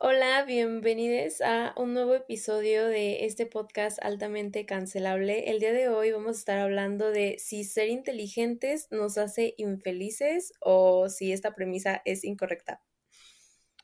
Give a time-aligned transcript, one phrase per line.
[0.00, 5.50] Hola, bienvenidos a un nuevo episodio de este podcast altamente cancelable.
[5.50, 10.52] El día de hoy vamos a estar hablando de si ser inteligentes nos hace infelices
[10.60, 12.80] o si esta premisa es incorrecta.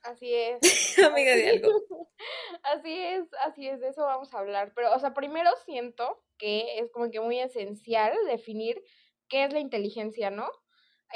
[0.04, 0.60] Así es.
[1.04, 1.68] Amiga de algo.
[2.62, 4.72] Así es, así es, de eso vamos a hablar.
[4.74, 8.82] Pero, o sea, primero siento que es como que muy esencial definir
[9.28, 10.48] qué es la inteligencia, ¿no?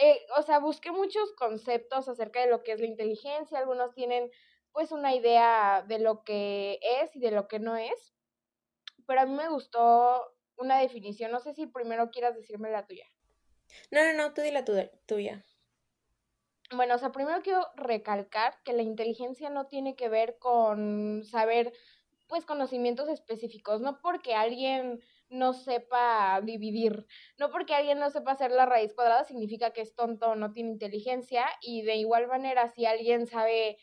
[0.02, 3.58] Eh, o sea, busqué muchos conceptos acerca de lo que es la inteligencia.
[3.58, 4.30] Algunos tienen
[4.78, 8.14] pues una idea de lo que es y de lo que no es.
[9.08, 11.32] Pero a mí me gustó una definición.
[11.32, 13.04] No sé si primero quieras decirme la tuya.
[13.90, 15.44] No, no, no, tú di la tuya.
[16.70, 21.72] Bueno, o sea, primero quiero recalcar que la inteligencia no tiene que ver con saber,
[22.28, 27.04] pues, conocimientos específicos, no porque alguien no sepa dividir,
[27.36, 30.52] no porque alguien no sepa hacer la raíz cuadrada significa que es tonto o no
[30.52, 33.76] tiene inteligencia, y de igual manera, si alguien sabe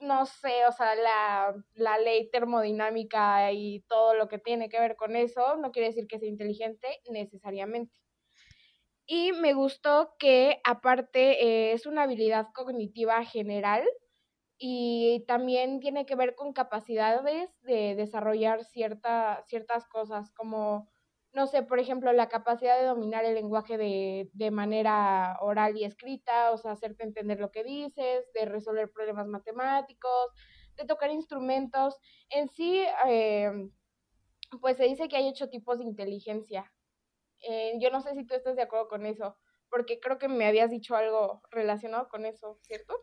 [0.00, 4.96] no sé, o sea, la, la, ley termodinámica y todo lo que tiene que ver
[4.96, 7.98] con eso, no quiere decir que sea inteligente necesariamente.
[9.06, 13.88] Y me gustó que aparte eh, es una habilidad cognitiva general
[14.58, 20.90] y también tiene que ver con capacidades de desarrollar cierta, ciertas cosas como
[21.38, 25.84] no sé, por ejemplo, la capacidad de dominar el lenguaje de, de, manera oral y
[25.84, 30.32] escrita, o sea, hacerte entender lo que dices, de resolver problemas matemáticos,
[30.76, 31.96] de tocar instrumentos.
[32.28, 33.50] En sí, eh,
[34.60, 36.72] pues se dice que hay ocho tipos de inteligencia.
[37.48, 39.36] Eh, yo no sé si tú estás de acuerdo con eso,
[39.70, 42.94] porque creo que me habías dicho algo relacionado con eso, ¿cierto?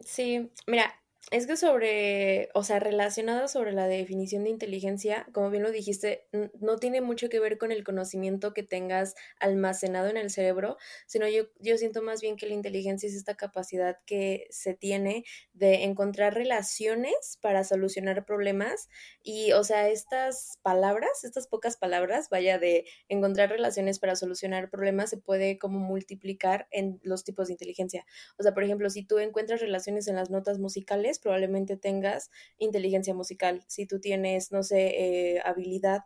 [0.00, 0.92] sí, mira,
[1.30, 6.26] es que sobre, o sea, relacionado sobre la definición de inteligencia, como bien lo dijiste,
[6.58, 11.28] no tiene mucho que ver con el conocimiento que tengas almacenado en el cerebro, sino
[11.28, 15.84] yo, yo siento más bien que la inteligencia es esta capacidad que se tiene de
[15.84, 18.88] encontrar relaciones para solucionar problemas
[19.22, 25.10] y, o sea, estas palabras, estas pocas palabras, vaya, de encontrar relaciones para solucionar problemas,
[25.10, 28.06] se puede como multiplicar en los tipos de inteligencia.
[28.38, 33.14] O sea, por ejemplo, si tú encuentras relaciones en las notas musicales, probablemente tengas inteligencia
[33.14, 33.64] musical.
[33.68, 36.02] Si tú tienes, no sé, eh, habilidad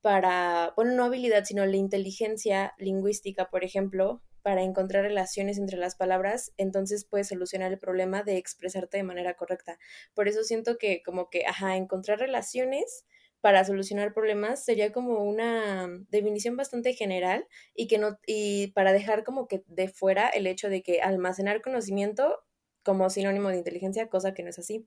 [0.00, 5.96] para, bueno, no habilidad, sino la inteligencia lingüística, por ejemplo, para encontrar relaciones entre las
[5.96, 9.78] palabras, entonces puedes solucionar el problema de expresarte de manera correcta.
[10.14, 13.04] Por eso siento que como que, ajá, encontrar relaciones
[13.40, 19.24] para solucionar problemas sería como una definición bastante general y que no y para dejar
[19.24, 22.38] como que de fuera el hecho de que almacenar conocimiento
[22.86, 24.86] como sinónimo de inteligencia, cosa que no es así.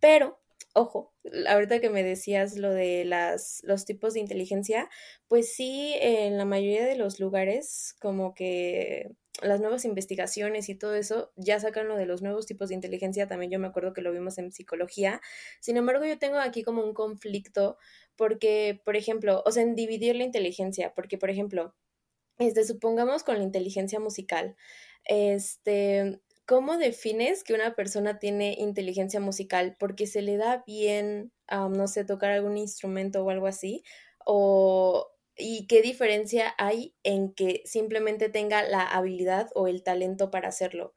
[0.00, 0.40] Pero,
[0.72, 1.12] ojo,
[1.46, 4.88] ahorita que me decías lo de las, los tipos de inteligencia,
[5.28, 9.10] pues sí, en la mayoría de los lugares, como que
[9.42, 13.28] las nuevas investigaciones y todo eso ya sacan lo de los nuevos tipos de inteligencia,
[13.28, 15.20] también yo me acuerdo que lo vimos en psicología.
[15.60, 17.76] Sin embargo, yo tengo aquí como un conflicto
[18.16, 21.74] porque, por ejemplo, o sea, en dividir la inteligencia, porque, por ejemplo,
[22.38, 24.56] este, supongamos con la inteligencia musical,
[25.04, 29.76] este, ¿Cómo defines que una persona tiene inteligencia musical?
[29.78, 33.82] ¿Porque se le da bien, no sé, tocar algún instrumento o algo así?
[34.24, 40.48] ¿O, ¿Y qué diferencia hay en que simplemente tenga la habilidad o el talento para
[40.48, 40.94] hacerlo?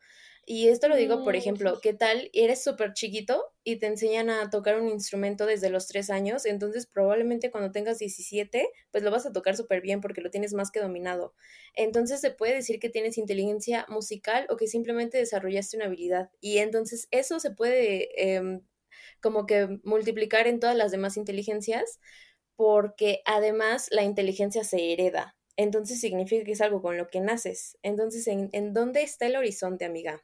[0.54, 2.30] Y esto lo digo, por mm, ejemplo, ¿qué tal?
[2.34, 6.88] Eres súper chiquito y te enseñan a tocar un instrumento desde los tres años, entonces
[6.88, 10.70] probablemente cuando tengas 17, pues lo vas a tocar súper bien porque lo tienes más
[10.70, 11.34] que dominado.
[11.74, 16.32] Entonces se puede decir que tienes inteligencia musical o que simplemente desarrollaste una habilidad.
[16.42, 18.60] Y entonces eso se puede em,
[19.22, 22.02] como que multiplicar en todas las demás inteligencias
[22.58, 25.38] porque además la inteligencia se hereda.
[25.56, 27.78] Entonces significa que es algo con lo que naces.
[27.84, 30.22] Entonces, ¿en, ¿en dónde está el horizonte, amiga?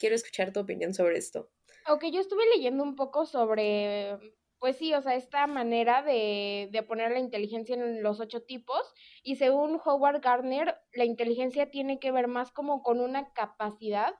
[0.00, 1.50] Quiero escuchar tu opinión sobre esto.
[1.86, 4.18] Ok, yo estuve leyendo un poco sobre,
[4.58, 8.80] pues sí, o sea, esta manera de, de poner la inteligencia en los ocho tipos
[9.22, 14.14] y según Howard Gardner, la inteligencia tiene que ver más como con una capacidad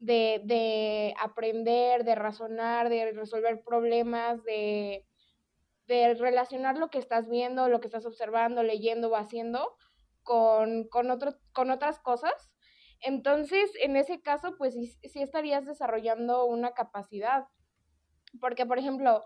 [0.00, 5.06] de, de aprender, de razonar, de resolver problemas, de,
[5.86, 9.76] de relacionar lo que estás viendo, lo que estás observando, leyendo o haciendo
[10.24, 12.51] con, con, otro, con otras cosas
[13.02, 17.48] entonces, en ese caso, pues sí, estarías desarrollando una capacidad.
[18.40, 19.24] Porque, por ejemplo,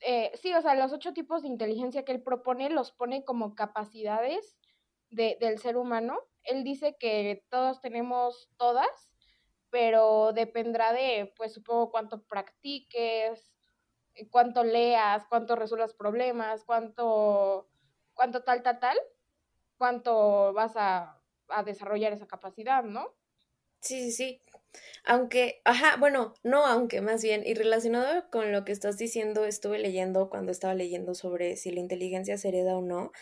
[0.00, 3.54] eh, sí, o sea, los ocho tipos de inteligencia que él propone los pone como
[3.54, 4.56] capacidades
[5.10, 6.18] de, del ser humano.
[6.44, 9.12] Él dice que todos tenemos todas,
[9.68, 13.52] pero dependerá de, pues supongo, cuánto practiques,
[14.30, 17.68] cuánto leas, cuánto resuelvas problemas, cuánto,
[18.14, 18.98] cuánto tal, tal, tal,
[19.76, 21.19] cuánto vas a
[21.52, 23.14] a desarrollar esa capacidad, ¿no?
[23.82, 24.42] Sí, sí, sí.
[25.04, 29.78] Aunque, ajá, bueno, no aunque, más bien, y relacionado con lo que estás diciendo, estuve
[29.78, 33.12] leyendo cuando estaba leyendo sobre si la inteligencia se hereda o no,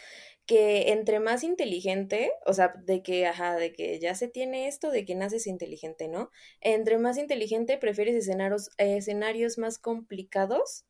[0.47, 4.91] que entre más inteligente, o sea, de que, ajá, de que ya se tiene esto,
[4.91, 6.31] de que naces inteligente, ¿no?
[6.61, 10.87] Entre más inteligente prefieres escenarios, escenarios más complicados,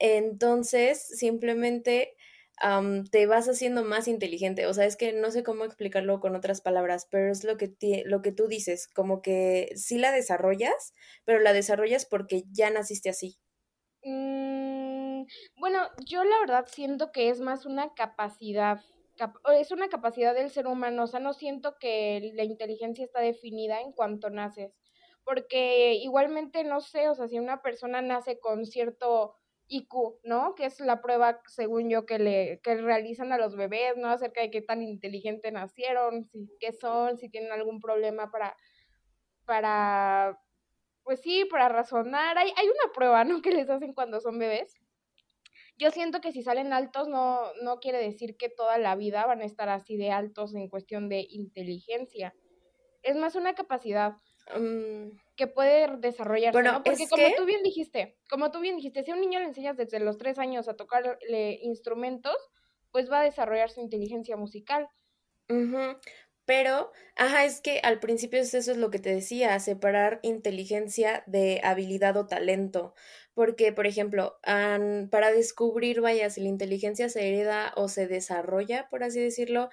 [0.00, 2.16] entonces simplemente
[3.10, 4.66] te vas haciendo más inteligente.
[4.66, 7.74] O sea, es que no sé cómo explicarlo con otras palabras, pero es lo que,
[8.06, 10.94] lo que tú dices, como que sí la desarrollas,
[11.24, 13.38] pero la desarrollas porque ya naciste así.
[14.04, 15.24] Mm,
[15.56, 18.80] bueno, yo la verdad siento que es más una capacidad,
[19.58, 23.80] es una capacidad del ser humano, o sea, no siento que la inteligencia está definida
[23.80, 24.72] en cuanto naces,
[25.24, 29.34] porque igualmente no sé, o sea, si una persona nace con cierto
[29.68, 30.54] IQ, ¿no?
[30.54, 34.08] Que es la prueba, según yo, que le que realizan a los bebés, ¿no?
[34.08, 38.56] Acerca de qué tan inteligente nacieron, si qué son, si tienen algún problema para,
[39.44, 40.38] para,
[41.04, 42.38] pues sí, para razonar.
[42.38, 43.42] Hay, hay una prueba, ¿no?
[43.42, 44.74] Que les hacen cuando son bebés.
[45.78, 49.42] Yo siento que si salen altos no, no quiere decir que toda la vida van
[49.42, 52.34] a estar así de altos en cuestión de inteligencia.
[53.02, 54.14] Es más una capacidad.
[54.58, 56.82] Mm, que puede desarrollarse, ¿no?
[56.82, 59.76] Porque como tú bien dijiste, como tú bien dijiste, si a un niño le enseñas
[59.76, 62.36] desde los tres años a tocarle instrumentos,
[62.90, 64.88] pues va a desarrollar su inteligencia musical.
[66.44, 71.60] Pero, ajá, es que al principio eso es lo que te decía, separar inteligencia de
[71.62, 72.94] habilidad o talento.
[73.34, 79.04] Porque, por ejemplo, para descubrir, vaya, si la inteligencia se hereda o se desarrolla, por
[79.04, 79.68] así decirlo,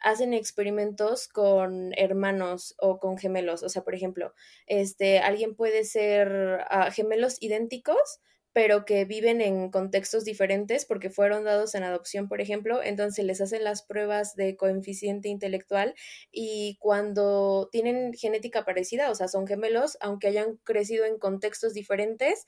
[0.00, 3.62] hacen experimentos con hermanos o con gemelos.
[3.62, 4.34] O sea, por ejemplo,
[4.66, 8.20] este, alguien puede ser ah, gemelos idénticos,
[8.52, 13.40] pero que viven en contextos diferentes porque fueron dados en adopción, por ejemplo, entonces les
[13.40, 15.94] hacen las pruebas de coeficiente intelectual
[16.32, 22.46] y cuando tienen genética parecida, o sea, son gemelos, aunque hayan crecido en contextos diferentes,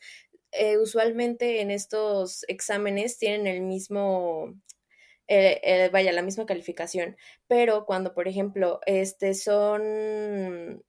[0.52, 4.54] eh, usualmente en estos exámenes tienen el mismo
[5.30, 7.16] eh, eh, vaya, la misma calificación.
[7.46, 10.82] Pero cuando, por ejemplo, este son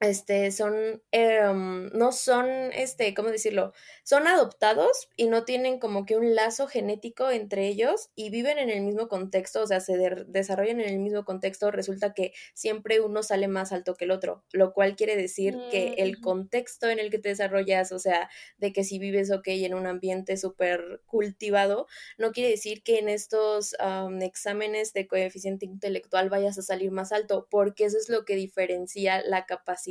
[0.00, 3.74] este, son, em, no son, este, ¿cómo decirlo?
[4.02, 8.70] Son adoptados y no tienen como que un lazo genético entre ellos y viven en
[8.70, 13.22] el mismo contexto, o sea, se desarrollan en el mismo contexto, resulta que siempre uno
[13.22, 16.22] sale más alto que el otro, lo cual quiere decir que el mm.
[16.22, 19.86] contexto en el que te desarrollas, o sea, de que si vives, ok, en un
[19.86, 21.86] ambiente súper cultivado,
[22.16, 23.76] no quiere decir que en estos
[24.22, 29.22] exámenes de coeficiente intelectual vayas a salir más alto, porque eso es lo que diferencia
[29.22, 29.89] la capacidad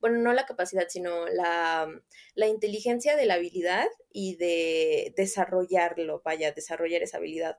[0.00, 1.88] bueno, no la capacidad, sino la,
[2.34, 7.58] la inteligencia de la habilidad y de desarrollarlo, vaya, desarrollar esa habilidad.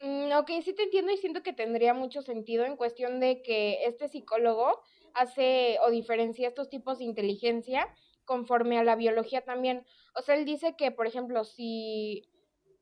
[0.00, 3.84] Mm, ok, sí te entiendo y siento que tendría mucho sentido en cuestión de que
[3.86, 4.82] este psicólogo
[5.14, 7.88] hace o diferencia estos tipos de inteligencia
[8.24, 9.86] conforme a la biología también.
[10.14, 12.28] O sea, él dice que, por ejemplo, si,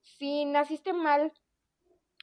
[0.02, 1.32] si naciste mal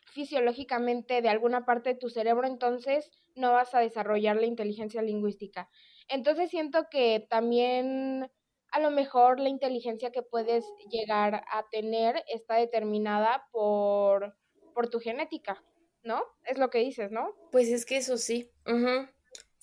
[0.08, 5.69] fisiológicamente de alguna parte de tu cerebro, entonces no vas a desarrollar la inteligencia lingüística.
[6.12, 8.30] Entonces siento que también
[8.72, 14.38] a lo mejor la inteligencia que puedes llegar a tener está determinada por,
[14.74, 15.63] por tu genética,
[16.04, 16.24] ¿no?
[16.46, 17.34] Es lo que dices, ¿no?
[17.52, 18.52] Pues es que eso sí.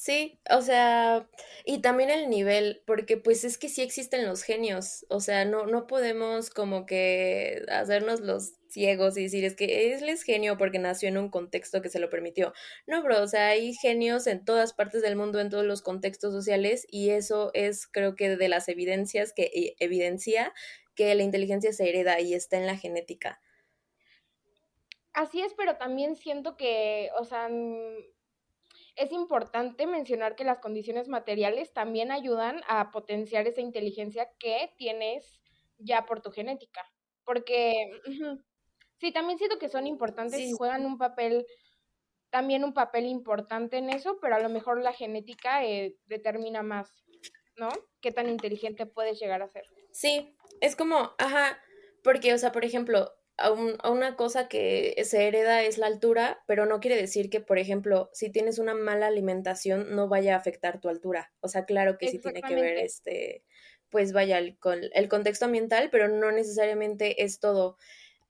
[0.01, 1.29] Sí, o sea,
[1.65, 5.67] y también el nivel, porque pues es que sí existen los genios, o sea, no,
[5.67, 10.79] no podemos como que hacernos los ciegos y decir es que él es genio porque
[10.79, 12.53] nació en un contexto que se lo permitió.
[12.87, 16.33] No, bro, o sea, hay genios en todas partes del mundo, en todos los contextos
[16.33, 20.55] sociales, y eso es creo que de las evidencias que e, evidencia
[20.95, 23.41] que la inteligencia se hereda y está en la genética.
[25.13, 27.49] Así es, pero también siento que, o sea,
[28.99, 35.41] es importante mencionar que las condiciones materiales también ayudan a potenciar esa inteligencia que tienes
[35.79, 36.83] ya por tu genética.
[37.25, 37.91] Porque
[38.99, 41.47] sí, también siento que son importantes y juegan un papel,
[42.31, 47.05] también un papel importante en eso, pero a lo mejor la genética eh, determina más,
[47.57, 47.69] ¿no?
[48.01, 49.65] Qué tan inteligente puedes llegar a ser.
[49.93, 51.61] Sí, es como, ajá,
[52.03, 56.67] porque, o sea, por ejemplo, a, una cosa que se hereda es la altura, pero
[56.67, 60.81] no quiere decir que, por ejemplo, si tienes una mala alimentación no vaya a afectar
[60.81, 61.33] tu altura.
[61.41, 63.45] O sea, claro que sí tiene que ver este,
[63.91, 64.59] pues vaya, el,
[64.93, 67.77] el contexto ambiental, pero no necesariamente es todo.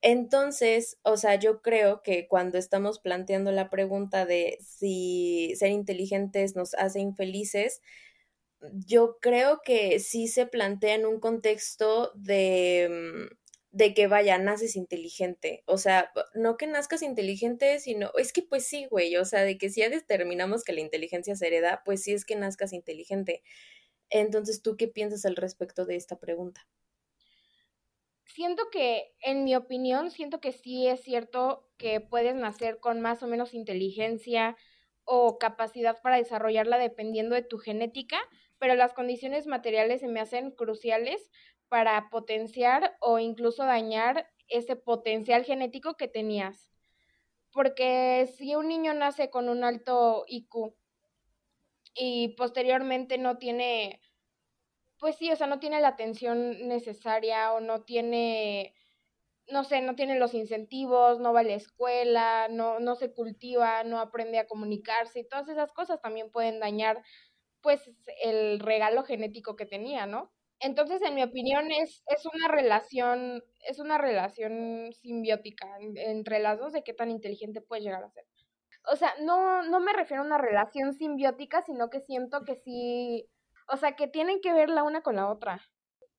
[0.01, 6.55] Entonces, o sea, yo creo que cuando estamos planteando la pregunta de si ser inteligentes
[6.55, 7.81] nos hace infelices,
[8.61, 13.48] yo creo que sí se plantea en un contexto de mm,
[13.79, 15.63] de que vaya, naces inteligente.
[15.65, 19.57] O sea, no que nazcas inteligente, sino, es que pues sí, güey, o sea, de
[19.57, 23.45] que si ya determinamos que la inteligencia se hereda, pues sí es que nazcas inteligente.
[24.11, 26.67] Entonces, ¿tú qué piensas al respecto de esta pregunta?
[28.25, 33.23] Siento que, en mi opinión, siento que sí es cierto que puedes nacer con más
[33.23, 34.57] o menos inteligencia
[35.05, 38.19] o capacidad para desarrollarla dependiendo de tu genética,
[38.59, 41.31] pero las condiciones materiales se me hacen cruciales
[41.69, 46.71] para potenciar o incluso dañar ese potencial genético que tenías.
[47.53, 50.75] Porque si un niño nace con un alto IQ
[51.95, 54.01] y posteriormente no tiene,
[54.99, 58.75] pues sí, o sea, no tiene la atención necesaria o no tiene,
[59.49, 63.83] no sé, no tiene los incentivos, no va a la escuela, no, no se cultiva,
[63.85, 67.03] no aprende a comunicarse y todas esas cosas también pueden dañar
[67.61, 67.91] pues
[68.23, 70.33] el regalo genético que tenía, ¿no?
[70.61, 76.73] Entonces, en mi opinión, es, es una relación, es una relación simbiótica entre las dos
[76.73, 78.25] de qué tan inteligente puede llegar a ser.
[78.91, 83.29] O sea, no, no me refiero a una relación simbiótica, sino que siento que sí,
[83.69, 85.61] o sea, que tienen que ver la una con la otra.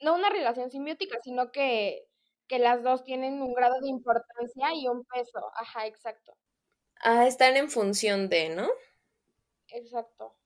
[0.01, 2.05] No una relación simbiótica, sino que,
[2.48, 5.51] que las dos tienen un grado de importancia y un peso.
[5.55, 6.38] Ajá, exacto.
[7.01, 8.69] Ah, están en función de, ¿no?
[9.69, 10.38] Exacto.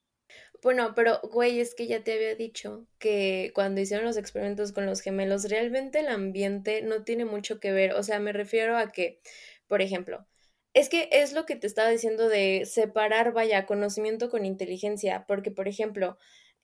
[0.63, 4.85] Bueno, pero güey, es que ya te había dicho que cuando hicieron los experimentos con
[4.85, 7.93] los gemelos, realmente el ambiente no tiene mucho que ver.
[7.93, 9.19] O sea, me refiero a que,
[9.67, 10.25] por ejemplo,
[10.73, 15.51] es que es lo que te estaba diciendo de separar, vaya, conocimiento con inteligencia, porque,
[15.51, 16.17] por ejemplo,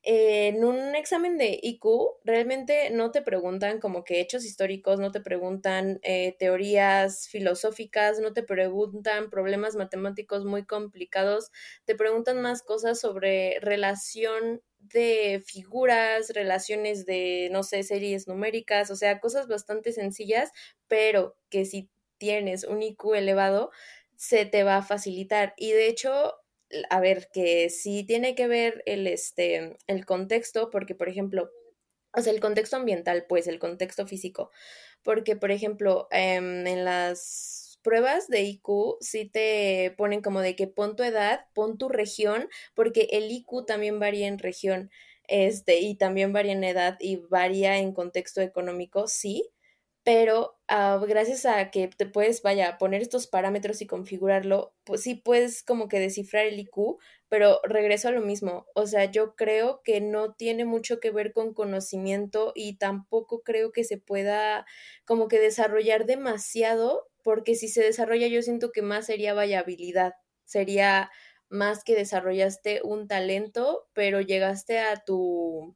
[0.03, 1.83] en un examen de IQ
[2.23, 8.33] realmente no te preguntan como que hechos históricos, no te preguntan eh, teorías filosóficas, no
[8.33, 11.51] te preguntan problemas matemáticos muy complicados,
[11.85, 18.95] te preguntan más cosas sobre relación de figuras, relaciones de, no sé, series numéricas, o
[18.95, 20.51] sea, cosas bastante sencillas,
[20.87, 23.71] pero que si tienes un IQ elevado,
[24.15, 25.53] se te va a facilitar.
[25.57, 26.35] Y de hecho,
[26.89, 31.49] a ver, que sí tiene que ver el, este, el contexto, porque, por ejemplo,
[32.15, 34.51] o sea, el contexto ambiental, pues, el contexto físico,
[35.03, 40.67] porque, por ejemplo, em, en las pruebas de IQ sí te ponen como de que
[40.67, 44.91] pon tu edad, pon tu región, porque el IQ también varía en región,
[45.27, 49.49] este, y también varía en edad y varía en contexto económico, sí,
[50.09, 55.13] pero ah, gracias a que te puedes, vaya, poner estos parámetros y configurarlo, pues sí
[55.13, 56.97] puedes como que descifrar el IQ,
[57.27, 61.31] pero regreso a lo mismo, o sea, yo creo que no tiene mucho que ver
[61.31, 64.65] con conocimiento y tampoco creo que se pueda
[65.05, 70.13] como que desarrollar demasiado, porque si se desarrolla yo siento que más sería vaya habilidad,
[70.43, 71.11] sería
[71.49, 75.75] más que desarrollaste un talento, pero llegaste a tu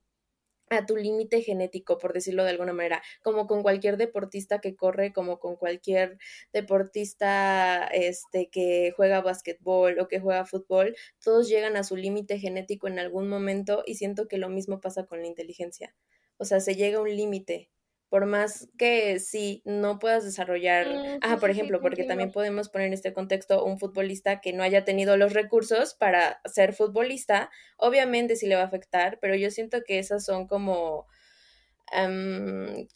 [0.74, 5.14] a tu límite genético, por decirlo de alguna manera, como con cualquier deportista que corre,
[5.14, 6.18] como con cualquier
[6.52, 12.88] deportista este que juega básquetbol o que juega fútbol, todos llegan a su límite genético
[12.88, 15.96] en algún momento y siento que lo mismo pasa con la inteligencia.
[16.38, 17.70] O sea, se llega a un límite
[18.14, 20.86] por más que sí no puedas desarrollar,
[21.24, 24.86] ah, por ejemplo, porque también podemos poner en este contexto un futbolista que no haya
[24.86, 29.84] tenido los recursos para ser futbolista, obviamente sí le va a afectar, pero yo siento
[29.84, 31.08] que esas son como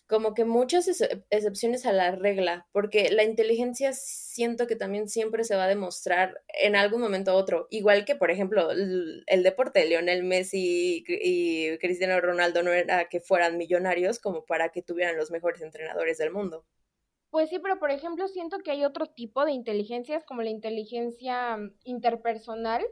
[0.07, 0.87] como que muchas
[1.29, 6.41] excepciones a la regla, porque la inteligencia siento que también siempre se va a demostrar
[6.47, 11.77] en algún momento u otro, igual que por ejemplo el, deporte de Lionel Messi y
[11.77, 16.31] Cristiano Ronaldo no era que fueran millonarios como para que tuvieran los mejores entrenadores del
[16.31, 16.65] mundo.
[17.29, 21.57] Pues sí, pero por ejemplo siento que hay otro tipo de inteligencias como la inteligencia
[21.83, 22.85] interpersonal,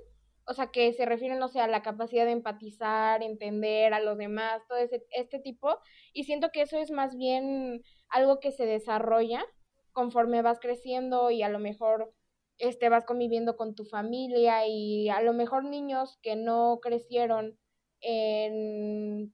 [0.48, 4.18] o sea, que se refieren, no sé, a la capacidad de empatizar, entender a los
[4.18, 5.78] demás, todo ese, este tipo,
[6.14, 9.44] y siento que eso es más bien algo que se desarrolla
[9.92, 12.14] conforme vas creciendo y a lo mejor
[12.58, 17.58] este, vas conviviendo con tu familia y a lo mejor niños que no crecieron
[18.02, 19.34] en,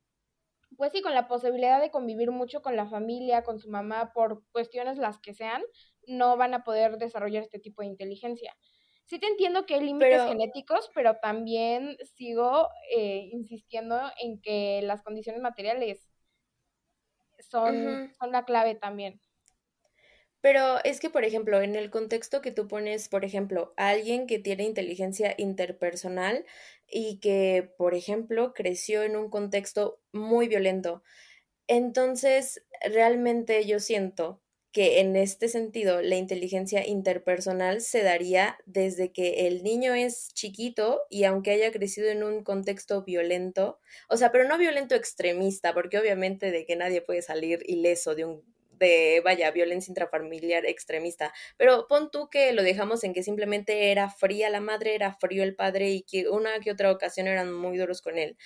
[0.77, 4.43] pues sí, con la posibilidad de convivir mucho con la familia, con su mamá, por
[4.51, 5.61] cuestiones las que sean,
[6.07, 8.55] no van a poder desarrollar este tipo de inteligencia
[9.05, 15.01] sí te entiendo que hay límites genéticos, pero también sigo eh, insistiendo en que las
[15.03, 16.07] condiciones materiales
[17.39, 19.19] son, son la clave también.
[20.41, 24.39] Pero es que, por ejemplo, en el contexto que tú pones, por ejemplo, alguien que
[24.39, 26.45] tiene inteligencia interpersonal
[26.87, 31.03] y que, por ejemplo, creció en un contexto muy violento,
[31.67, 34.40] entonces realmente yo siento
[34.71, 41.01] que en este sentido la inteligencia interpersonal se daría desde que el niño es chiquito
[41.09, 45.99] y aunque haya crecido en un contexto violento, o sea, pero no violento extremista, porque
[45.99, 48.51] obviamente de que nadie puede salir ileso de un
[48.81, 51.31] de, vaya, violencia intrafamiliar extremista.
[51.55, 55.43] Pero pon tú que lo dejamos en que simplemente era fría la madre, era frío
[55.43, 58.37] el padre y que una que otra ocasión eran muy duros con él.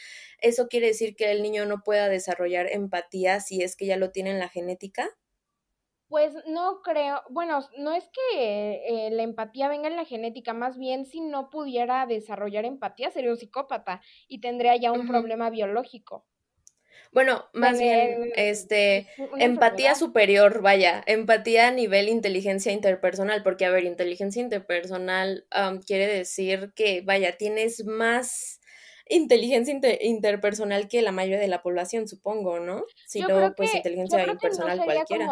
[0.41, 4.12] ¿Eso quiere decir que el niño no pueda desarrollar empatía si es que ya lo
[4.12, 5.10] tiene en la genética?
[6.25, 10.75] Pues no creo, bueno, no es que eh, la empatía venga en la genética, más
[10.75, 16.25] bien si no pudiera desarrollar empatía sería un psicópata y tendría ya un problema biológico.
[17.12, 23.84] Bueno, más bien, este, empatía superior, vaya, empatía a nivel inteligencia interpersonal, porque a ver,
[23.84, 25.46] inteligencia interpersonal
[25.86, 28.62] quiere decir que, vaya, tienes más
[29.08, 32.86] inteligencia interpersonal que la mayoría de la población, supongo, ¿no?
[33.06, 35.28] Si no, pues inteligencia impersonal cualquiera.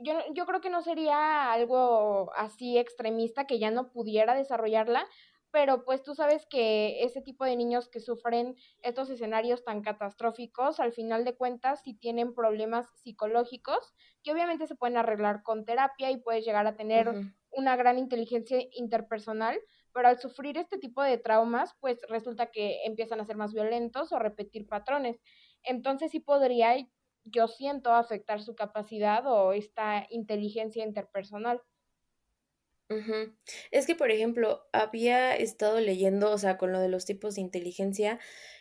[0.00, 5.06] yo, yo creo que no sería algo así extremista que ya no pudiera desarrollarla,
[5.54, 10.80] pero pues tú sabes que ese tipo de niños que sufren estos escenarios tan catastróficos,
[10.80, 13.94] al final de cuentas, si tienen problemas psicológicos,
[14.24, 17.08] que obviamente se pueden arreglar con terapia y puedes llegar a tener
[17.52, 19.56] una gran inteligencia interpersonal,
[19.94, 24.12] pero al sufrir este tipo de traumas, pues resulta que empiezan a ser más violentos
[24.12, 25.20] o repetir patrones.
[25.62, 26.76] Entonces sí podría,
[27.24, 31.62] yo siento, afectar su capacidad o esta inteligencia interpersonal.
[33.70, 37.40] Es que, por ejemplo, había estado leyendo, o sea, con lo de los tipos de
[37.42, 38.20] inteligencia,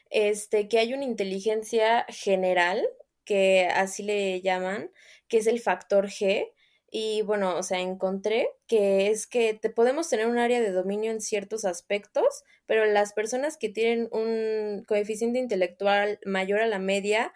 [0.09, 2.87] este, que hay una inteligencia general,
[3.25, 4.91] que así le llaman,
[5.27, 6.51] que es el factor G,
[6.95, 11.09] y bueno, o sea, encontré que es que te podemos tener un área de dominio
[11.09, 17.33] en ciertos aspectos, pero las personas que tienen un coeficiente intelectual mayor a la media,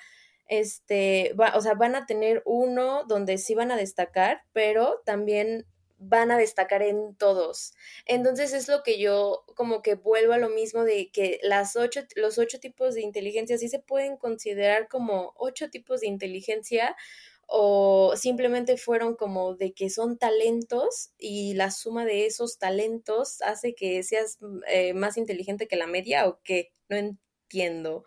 [0.47, 5.65] este, o sea, van a tener uno donde sí van a destacar, pero también
[5.97, 7.73] van a destacar en todos.
[8.05, 12.01] Entonces es lo que yo como que vuelvo a lo mismo de que las ocho,
[12.15, 16.95] los ocho tipos de inteligencia sí se pueden considerar como ocho tipos de inteligencia
[17.47, 23.73] o simplemente fueron como de que son talentos y la suma de esos talentos hace
[23.73, 28.03] que seas mm, eh, más inteligente que la media o qué, no entiendo.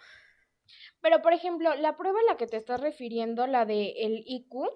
[1.00, 4.68] Pero por ejemplo, la prueba a la que te estás refiriendo, la de el IQ,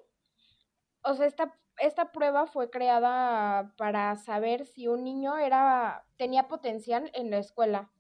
[1.03, 7.11] o sea, esta, esta prueba fue creada para saber si un niño era tenía potencial
[7.15, 7.91] en la escuela.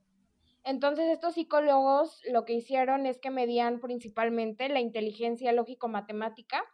[0.64, 6.64] Entonces estos psicólogos lo que hicieron es que medían principalmente la inteligencia lógico-matemática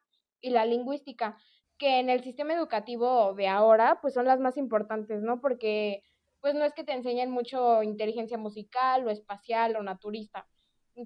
[0.40, 1.36] y la lingüística,
[1.76, 5.40] que en el sistema educativo de ahora pues son las más importantes, ¿no?
[5.40, 6.04] Porque
[6.40, 10.46] pues no es que te enseñen mucho inteligencia musical o espacial o naturista.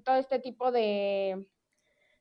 [0.03, 1.47] Todo este tipo de,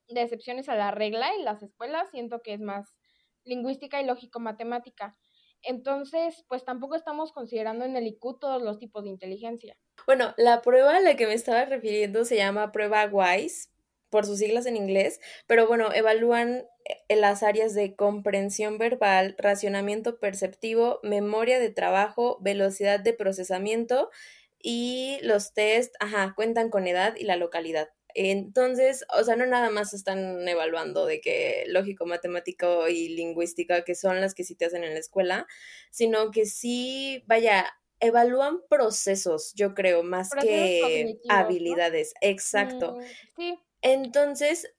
[0.09, 2.97] de excepciones a la regla en las escuelas siento que es más
[3.45, 5.17] lingüística y lógico-matemática.
[5.67, 9.77] Entonces, pues tampoco estamos considerando en el IQ todos los tipos de inteligencia.
[10.07, 13.69] Bueno, la prueba a la que me estaba refiriendo se llama prueba WISE,
[14.15, 20.21] por sus siglas en inglés, pero bueno, evalúan eh, las áreas de comprensión verbal, racionamiento
[20.21, 24.11] perceptivo, memoria de trabajo, velocidad de procesamiento
[24.63, 27.89] y los test, ajá, cuentan con edad y la localidad.
[28.15, 33.95] Entonces, o sea, no nada más están evaluando de que lógico, matemático y lingüística, que
[33.95, 35.47] son las que sí te hacen en la escuela,
[35.91, 37.67] sino que sí, vaya,
[38.01, 42.15] evalúan procesos, yo creo, más que habilidades.
[42.21, 42.97] Exacto.
[42.97, 43.03] Mm,
[43.37, 43.59] sí.
[43.83, 44.75] Entonces,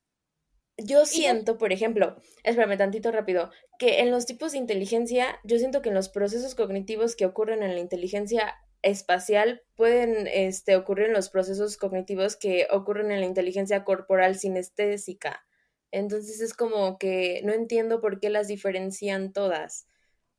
[0.77, 5.81] yo siento, por ejemplo, espérame tantito rápido, que en los tipos de inteligencia, yo siento
[5.81, 11.13] que en los procesos cognitivos que ocurren en la inteligencia espacial pueden este, ocurrir en
[11.13, 15.45] los procesos cognitivos que ocurren en la inteligencia corporal sinestésica.
[15.91, 19.87] Entonces es como que no entiendo por qué las diferencian todas.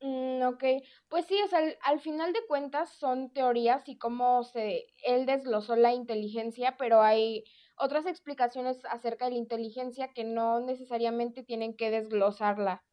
[0.01, 0.65] Mm, ok,
[1.09, 5.75] pues sí, o sea, al, final de cuentas son teorías y cómo se, él desglosó
[5.75, 7.45] la inteligencia, pero hay
[7.79, 12.85] otras explicaciones acerca de la inteligencia que no necesariamente tienen que desglosarla.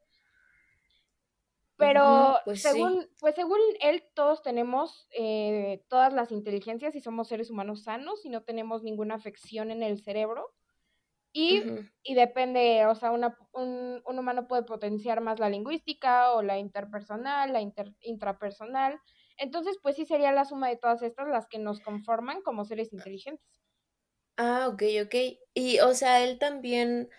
[1.87, 7.49] Pero pues según, pues según él, todos tenemos eh, todas las inteligencias y somos seres
[7.49, 10.53] humanos sanos y no tenemos ninguna afección en el cerebro.
[11.35, 11.63] Y,
[12.03, 16.59] y depende, o sea, una, un, un, humano puede potenciar más la lingüística o la
[16.59, 17.61] interpersonal, la
[18.01, 18.99] intrapersonal.
[19.37, 22.93] Entonces, pues sí sería la suma de todas estas las que nos conforman como seres
[22.93, 23.63] inteligentes.
[24.37, 25.15] Ah, ok, ok.
[25.53, 27.09] Y, o sea, él también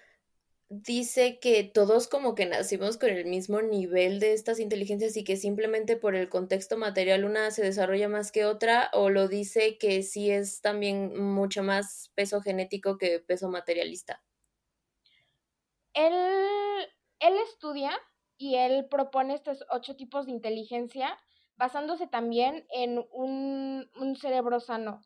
[0.69, 5.37] dice que todos como que nacimos con el mismo nivel de estas inteligencias y que
[5.37, 10.03] simplemente por el contexto material una se desarrolla más que otra o lo dice que
[10.03, 14.23] sí es también mucho más peso genético que peso materialista.
[15.95, 16.13] Él,
[17.21, 17.93] él estudia
[18.37, 21.19] y él propone estos ocho tipos de inteligencia
[21.57, 25.01] basándose también en un, un cerebro sano.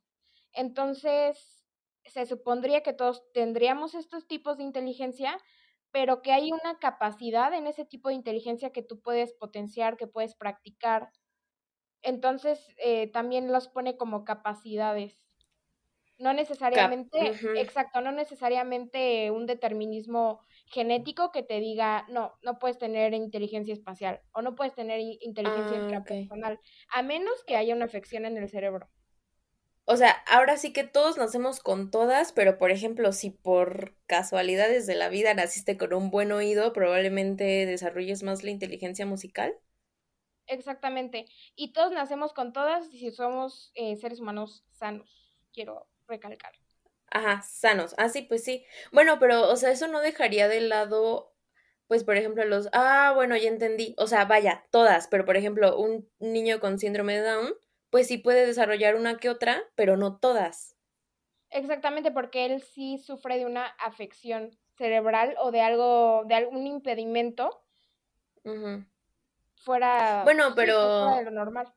[0.53, 1.58] Entonces,
[2.09, 5.39] se supondría que todos tendríamos estos tipos de inteligencia,
[5.91, 10.07] pero que hay una capacidad en ese tipo de inteligencia que tú puedes potenciar, que
[10.07, 11.11] puedes practicar.
[12.03, 15.25] Entonces, eh, también los pone como capacidades.
[16.19, 23.15] No necesariamente, exacto, no necesariamente un determinismo genético que te diga, no, no puedes tener
[23.15, 26.59] inteligencia espacial o no puedes tener inteligencia ah, intrapersonal,
[26.93, 28.91] a menos que haya una afección en el cerebro.
[29.91, 34.87] O sea, ahora sí que todos nacemos con todas, pero por ejemplo, si por casualidades
[34.87, 39.55] de la vida naciste con un buen oído, probablemente desarrolles más la inteligencia musical.
[40.47, 41.25] Exactamente.
[41.57, 46.53] Y todos nacemos con todas si somos eh, seres humanos sanos, quiero recalcar.
[47.11, 47.95] Ajá, sanos.
[47.97, 48.67] Ah, sí, pues sí.
[48.93, 51.33] Bueno, pero, o sea, eso no dejaría de lado,
[51.87, 52.69] pues, por ejemplo, los...
[52.75, 53.95] Ah, bueno, ya entendí.
[53.97, 57.55] O sea, vaya, todas, pero, por ejemplo, un niño con síndrome de Down
[57.91, 60.77] pues sí puede desarrollar una que otra, pero no todas.
[61.51, 67.63] Exactamente, porque él sí sufre de una afección cerebral o de algo, de algún impedimento
[69.57, 71.73] fuera, bueno, pero, de lo normal.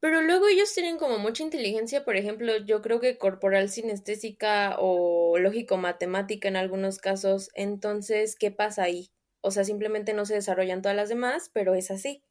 [0.00, 5.38] Pero luego ellos tienen como mucha inteligencia, por ejemplo, yo creo que corporal sinestésica o
[5.38, 7.50] lógico-matemática en algunos casos.
[7.54, 9.10] Entonces, ¿qué pasa ahí?
[9.40, 12.22] O sea, simplemente no se desarrollan todas las demás, pero es así.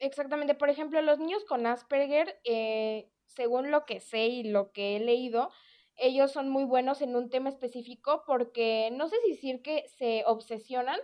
[0.00, 4.96] Exactamente, por ejemplo, los niños con Asperger, eh, según lo que sé y lo que
[4.96, 5.50] he leído,
[5.96, 10.24] ellos son muy buenos en un tema específico porque no sé si decir que se
[10.26, 10.98] obsesionan,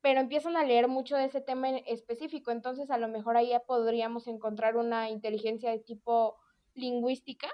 [0.00, 2.50] pero empiezan a leer mucho de ese tema en específico.
[2.50, 6.36] Entonces, a lo mejor ahí ya podríamos encontrar una inteligencia de tipo
[6.74, 7.48] lingüística.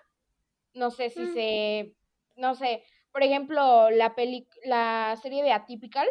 [0.73, 1.35] No sé si mm.
[1.35, 1.95] se,
[2.37, 6.09] no sé, por ejemplo, la peli, la serie de Atypical,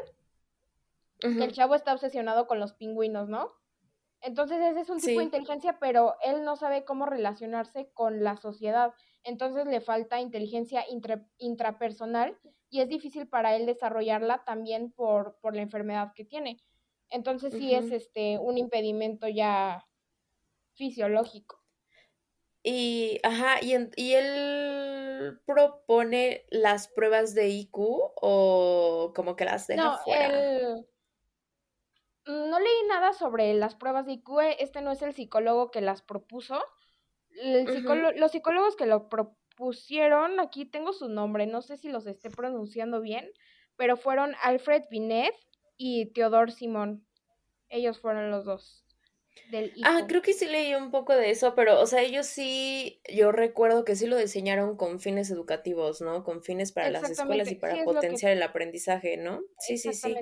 [1.19, 3.53] que el chavo está obsesionado con los pingüinos, ¿no?
[4.23, 8.38] Entonces ese es un tipo de inteligencia, pero él no sabe cómo relacionarse con la
[8.38, 8.93] sociedad.
[9.23, 10.86] Entonces le falta inteligencia
[11.38, 16.57] intrapersonal y es difícil para él desarrollarla también por, por la enfermedad que tiene.
[17.09, 19.86] Entonces sí es este un impedimento ya
[20.73, 21.62] fisiológico.
[22.63, 29.83] Y, ajá, y, y él propone las pruebas de IQ o como que las deja
[29.83, 30.77] no, fuera.
[32.25, 36.01] No leí nada sobre las pruebas de IQ, este no es el psicólogo que las
[36.01, 36.62] propuso.
[38.15, 43.01] Los psicólogos que lo propusieron, aquí tengo su nombre, no sé si los esté pronunciando
[43.01, 43.29] bien,
[43.75, 45.33] pero fueron Alfred Binet
[45.77, 47.05] y Theodore Simon.
[47.69, 48.86] Ellos fueron los dos.
[49.51, 53.01] Del Ah, creo que sí leí un poco de eso, pero, o sea, ellos sí,
[53.12, 56.23] yo recuerdo que sí lo diseñaron con fines educativos, ¿no?
[56.23, 59.41] Con fines para las escuelas y para potenciar el aprendizaje, ¿no?
[59.59, 60.15] Sí, sí, sí.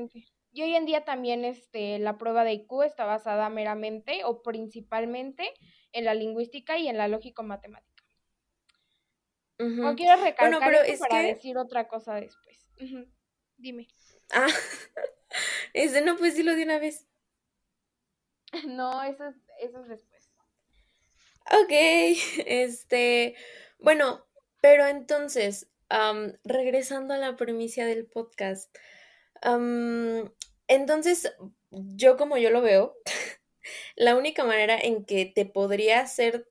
[0.52, 5.50] Y hoy en día también este, la prueba de IQ está basada meramente o principalmente
[5.94, 7.92] en la lingüística y en la lógico-matemática.
[9.60, 12.68] No quiero recalcar esto para decir otra cosa después.
[13.58, 13.88] Dime.
[14.32, 14.48] Ah,
[15.74, 17.08] ese no, pues dilo de una vez.
[18.68, 20.30] No, eso es, eso es después.
[21.52, 21.72] Ok,
[22.46, 23.36] este,
[23.80, 24.26] bueno,
[24.62, 25.70] pero entonces,
[26.44, 28.76] regresando a la premisa del podcast,
[30.72, 31.34] entonces,
[31.70, 32.96] yo como yo lo veo,
[33.98, 36.48] la única manera en que te podría hacer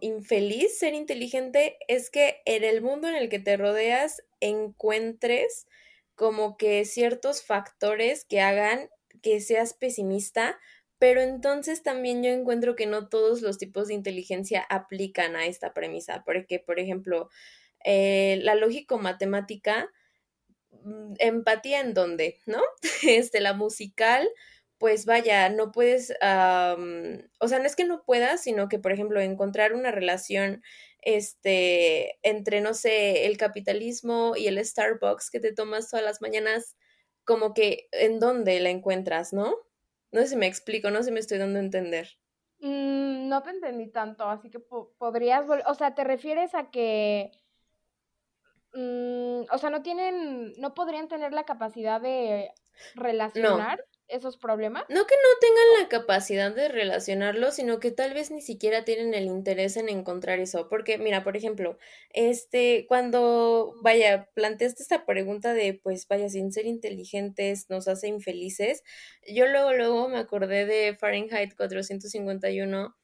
[0.00, 5.66] infeliz ser inteligente es que en el mundo en el que te rodeas encuentres
[6.14, 8.90] como que ciertos factores que hagan
[9.22, 10.60] que seas pesimista,
[10.98, 15.72] pero entonces también yo encuentro que no todos los tipos de inteligencia aplican a esta
[15.72, 17.30] premisa, porque, por ejemplo,
[17.84, 19.90] eh, la lógico-matemática
[21.18, 22.60] empatía en dónde, ¿no?
[23.02, 24.28] Este, la musical,
[24.78, 29.20] pues vaya, no puedes, o sea, no es que no puedas, sino que, por ejemplo,
[29.20, 30.62] encontrar una relación,
[31.00, 36.76] este, entre, no sé, el capitalismo y el Starbucks que te tomas todas las mañanas,
[37.24, 39.56] como que, ¿en dónde la encuentras, no?
[40.12, 42.08] No sé si me explico, no sé si me estoy dando a entender.
[42.60, 47.30] Mm, no te entendí tanto, así que podrías, o sea, ¿te refieres a que
[48.76, 52.50] Mm, o sea, no tienen, no podrían tener la capacidad de
[52.94, 54.84] relacionar esos problemas.
[54.90, 59.14] No que no tengan la capacidad de relacionarlo, sino que tal vez ni siquiera tienen
[59.14, 60.68] el interés en encontrar eso.
[60.68, 61.78] Porque, mira, por ejemplo,
[62.10, 68.82] este, cuando, vaya, planteaste esta pregunta de, pues, vaya, sin ser inteligentes nos hace infelices,
[69.26, 72.94] yo luego, luego me acordé de Fahrenheit 451,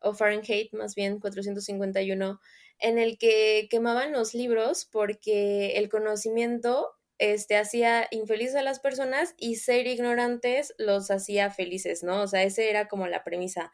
[0.00, 2.40] o Fahrenheit más bien 451,
[2.80, 9.34] en el que quemaban los libros porque el conocimiento este, hacía infelices a las personas
[9.36, 12.22] y ser ignorantes los hacía felices, ¿no?
[12.22, 13.72] O sea, esa era como la premisa.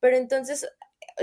[0.00, 0.66] Pero entonces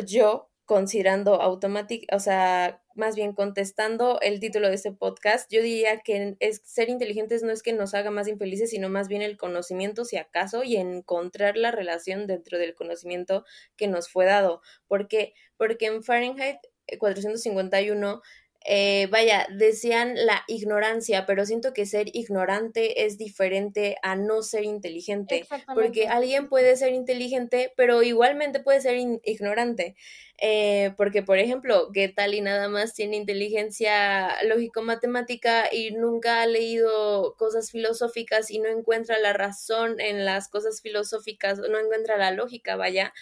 [0.06, 5.99] yo, considerando automática, o sea, más bien contestando el título de este podcast, yo diría
[5.99, 9.38] que es, ser inteligentes no es que nos haga más infelices, sino más bien el
[9.38, 14.62] conocimiento, si acaso, y encontrar la relación dentro del conocimiento que nos fue dado.
[14.88, 15.34] ¿Por qué?
[15.58, 16.58] Porque en Fahrenheit
[16.99, 18.21] 451
[18.65, 24.63] eh, vaya, decían la ignorancia, pero siento que ser ignorante es diferente a no ser
[24.63, 29.95] inteligente, porque alguien puede ser inteligente, pero igualmente puede ser ignorante.
[30.39, 36.47] Eh, porque, por ejemplo, ¿qué tal y nada más tiene inteligencia lógico-matemática y nunca ha
[36.47, 42.32] leído cosas filosóficas y no encuentra la razón en las cosas filosóficas, no encuentra la
[42.32, 43.13] lógica, vaya?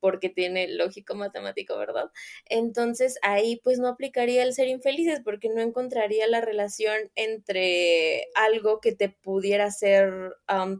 [0.00, 2.10] Porque tiene lógico matemático, ¿verdad?
[2.46, 8.80] Entonces ahí pues no aplicaría el ser infelices porque no encontraría la relación entre algo
[8.80, 10.10] que te pudiera hacer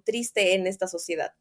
[0.04, 1.33] triste en esta sociedad.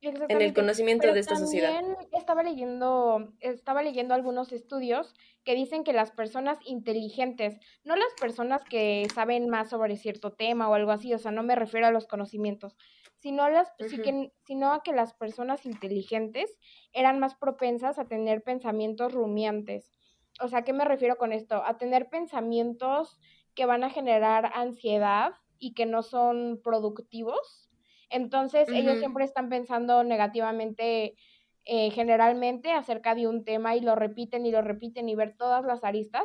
[0.00, 1.82] En el conocimiento de esta sociedad.
[2.16, 8.62] Estaba leyendo, estaba leyendo algunos estudios que dicen que las personas inteligentes, no las personas
[8.62, 11.90] que saben más sobre cierto tema o algo así, o sea, no me refiero a
[11.90, 12.76] los conocimientos,
[13.18, 16.56] sino a, las, que, sino a que las personas inteligentes
[16.92, 19.92] eran más propensas a tener pensamientos rumiantes.
[20.40, 21.62] O sea, ¿qué me refiero con esto?
[21.64, 23.18] A tener pensamientos
[23.54, 27.68] que van a generar ansiedad y que no son productivos.
[28.08, 31.16] Entonces, ellos siempre están pensando negativamente
[31.64, 35.64] eh, generalmente acerca de un tema y lo repiten y lo repiten y ver todas
[35.64, 36.24] las aristas.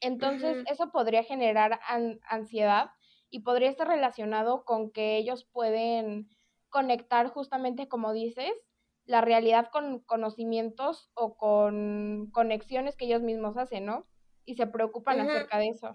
[0.00, 1.78] Entonces, eso podría generar
[2.28, 2.90] ansiedad
[3.30, 6.28] y podría estar relacionado con que ellos pueden
[6.68, 8.52] conectar justamente como dices
[9.04, 14.06] la realidad con conocimientos o con conexiones que ellos mismos hacen, ¿no?
[14.44, 15.90] Y se preocupan acerca de eso.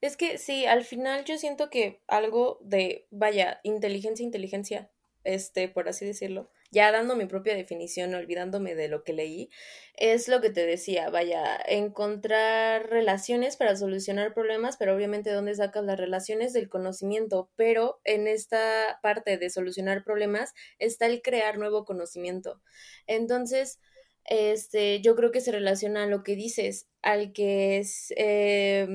[0.00, 4.90] Es que sí, al final yo siento que algo de, vaya, inteligencia, inteligencia,
[5.24, 9.50] este, por así decirlo, ya dando mi propia definición, olvidándome de lo que leí,
[9.94, 15.84] es lo que te decía, vaya, encontrar relaciones para solucionar problemas, pero obviamente dónde sacas
[15.84, 21.84] las relaciones del conocimiento, pero en esta parte de solucionar problemas está el crear nuevo
[21.84, 22.60] conocimiento.
[23.06, 23.80] Entonces,
[24.24, 28.86] este, yo creo que se relaciona a lo que dices, al que es eh,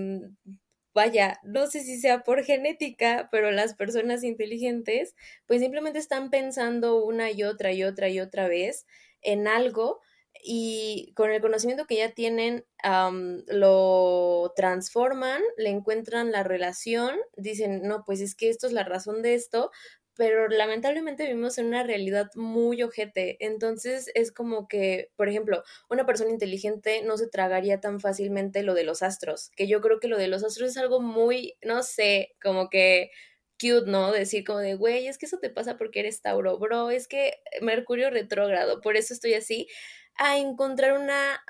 [0.93, 5.15] vaya, no sé si sea por genética, pero las personas inteligentes
[5.47, 8.85] pues simplemente están pensando una y otra y otra y otra vez
[9.21, 9.99] en algo
[10.43, 12.65] y con el conocimiento que ya tienen
[13.47, 19.21] lo transforman, le encuentran la relación, dicen, no, pues es que esto es la razón
[19.21, 19.71] de esto,
[20.21, 23.43] pero lamentablemente vivimos en una realidad muy ojete.
[23.43, 28.75] Entonces es como que, por ejemplo, una persona inteligente no se tragaría tan fácilmente lo
[28.75, 31.81] de los astros, que yo creo que lo de los astros es algo muy, no
[31.81, 33.09] sé, como que
[33.59, 34.11] cute, ¿no?
[34.11, 37.41] Decir como de, güey, es que eso te pasa porque eres Tauro, bro, es que
[37.59, 39.69] Mercurio retrógrado, por eso estoy así
[40.23, 41.41] a encontrar una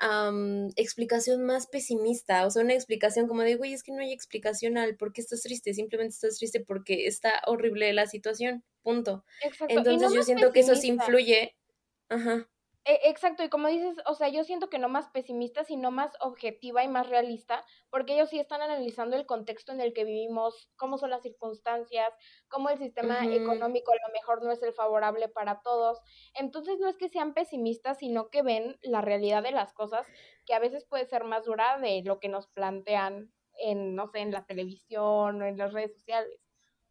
[0.76, 4.78] explicación más pesimista, o sea, una explicación como de, güey, es que no hay explicación
[4.78, 9.24] al por qué estás triste, simplemente estás triste porque está horrible la situación, punto.
[9.68, 11.54] Entonces yo siento que eso sí influye.
[12.08, 12.48] Ajá.
[12.84, 16.14] E, exacto, y como dices, o sea, yo siento que no más pesimista, sino más
[16.20, 20.68] objetiva y más realista, porque ellos sí están analizando el contexto en el que vivimos,
[20.76, 22.12] cómo son las circunstancias,
[22.48, 26.00] cómo el sistema económico a lo mejor no es el favorable para todos.
[26.34, 30.10] Entonces no es que sean pesimistas, sino que ven la realidad de las cosas,
[30.44, 34.20] que a veces puede ser más dura de lo que nos plantean en, no sé,
[34.20, 36.41] en la televisión o en las redes sociales.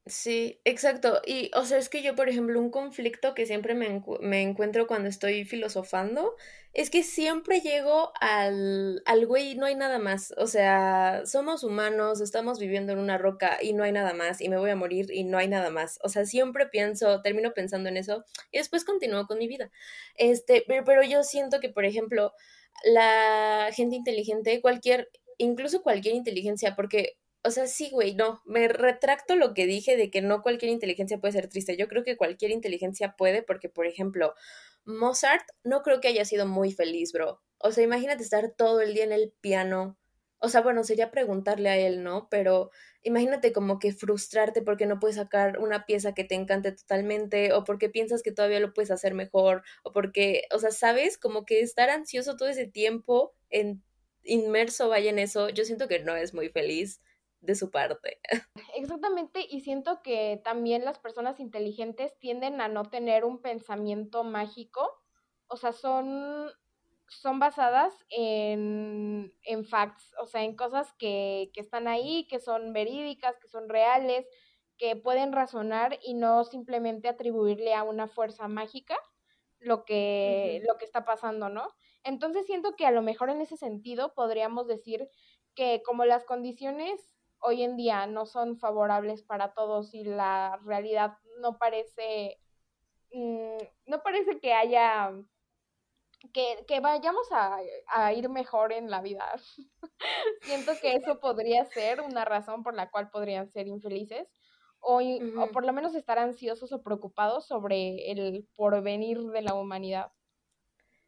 [0.07, 1.21] Sí, exacto.
[1.27, 4.87] Y, o sea, es que yo, por ejemplo, un conflicto que siempre me, me encuentro
[4.87, 6.35] cuando estoy filosofando
[6.73, 10.33] es que siempre llego al, al güey, no hay nada más.
[10.37, 14.49] O sea, somos humanos, estamos viviendo en una roca y no hay nada más, y
[14.49, 15.99] me voy a morir y no hay nada más.
[16.03, 19.69] O sea, siempre pienso, termino pensando en eso y después continúo con mi vida.
[20.15, 22.33] Este, pero, pero yo siento que, por ejemplo,
[22.85, 29.35] la gente inteligente, cualquier, incluso cualquier inteligencia, porque o sea, sí, güey, no, me retracto
[29.35, 31.77] lo que dije de que no cualquier inteligencia puede ser triste.
[31.77, 34.35] Yo creo que cualquier inteligencia puede porque, por ejemplo,
[34.85, 37.41] Mozart no creo que haya sido muy feliz, bro.
[37.57, 39.97] O sea, imagínate estar todo el día en el piano.
[40.39, 42.27] O sea, bueno, sería preguntarle a él, ¿no?
[42.29, 42.71] Pero
[43.03, 47.63] imagínate como que frustrarte porque no puedes sacar una pieza que te encante totalmente o
[47.63, 51.61] porque piensas que todavía lo puedes hacer mejor o porque, o sea, sabes, como que
[51.61, 53.83] estar ansioso todo ese tiempo en
[54.23, 57.01] inmerso vaya en eso, yo siento que no es muy feliz
[57.41, 58.19] de su parte.
[58.75, 64.89] Exactamente, y siento que también las personas inteligentes tienden a no tener un pensamiento mágico,
[65.47, 66.49] o sea, son,
[67.07, 72.73] son basadas en, en facts, o sea, en cosas que, que están ahí, que son
[72.73, 74.25] verídicas, que son reales,
[74.77, 78.97] que pueden razonar y no simplemente atribuirle a una fuerza mágica
[79.59, 81.67] lo que, lo que está pasando, ¿no?
[82.03, 85.07] Entonces siento que a lo mejor en ese sentido podríamos decir
[85.53, 86.99] que como las condiciones
[87.41, 92.39] hoy en día no son favorables para todos y la realidad no parece,
[93.11, 95.11] mm, no parece que haya,
[96.33, 99.25] que, que vayamos a, a, ir mejor en la vida.
[100.41, 104.27] Siento que eso podría ser una razón por la cual podrían ser infelices.
[104.83, 110.11] O, o por lo menos estar ansiosos o preocupados sobre el porvenir de la humanidad.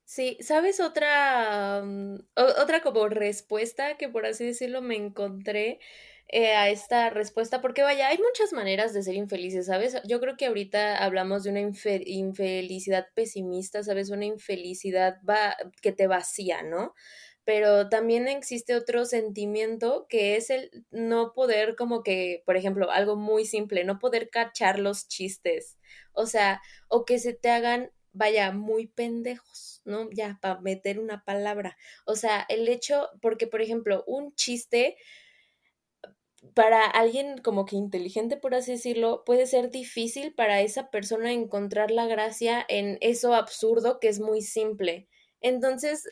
[0.06, 5.80] Sí, ¿sabes otra, mm, otra como respuesta que por así decirlo me encontré
[6.28, 7.62] eh, a esta respuesta?
[7.62, 9.98] Porque vaya, hay muchas maneras de ser infelices, ¿sabes?
[10.06, 14.10] Yo creo que ahorita hablamos de una infelicidad pesimista, ¿sabes?
[14.10, 15.18] Una infelicidad
[15.82, 16.94] que te vacía, ¿no?
[17.46, 23.16] Pero también existe otro sentimiento que es el no poder como que, por ejemplo, algo
[23.16, 25.78] muy simple, no poder cachar los chistes,
[26.14, 30.10] o sea, o que se te hagan vaya, muy pendejos, ¿no?
[30.12, 31.78] Ya, para meter una palabra.
[32.06, 34.98] O sea, el hecho, porque, por ejemplo, un chiste
[36.56, 41.92] para alguien como que inteligente, por así decirlo, puede ser difícil para esa persona encontrar
[41.92, 45.08] la gracia en eso absurdo que es muy simple.
[45.42, 46.08] Entonces,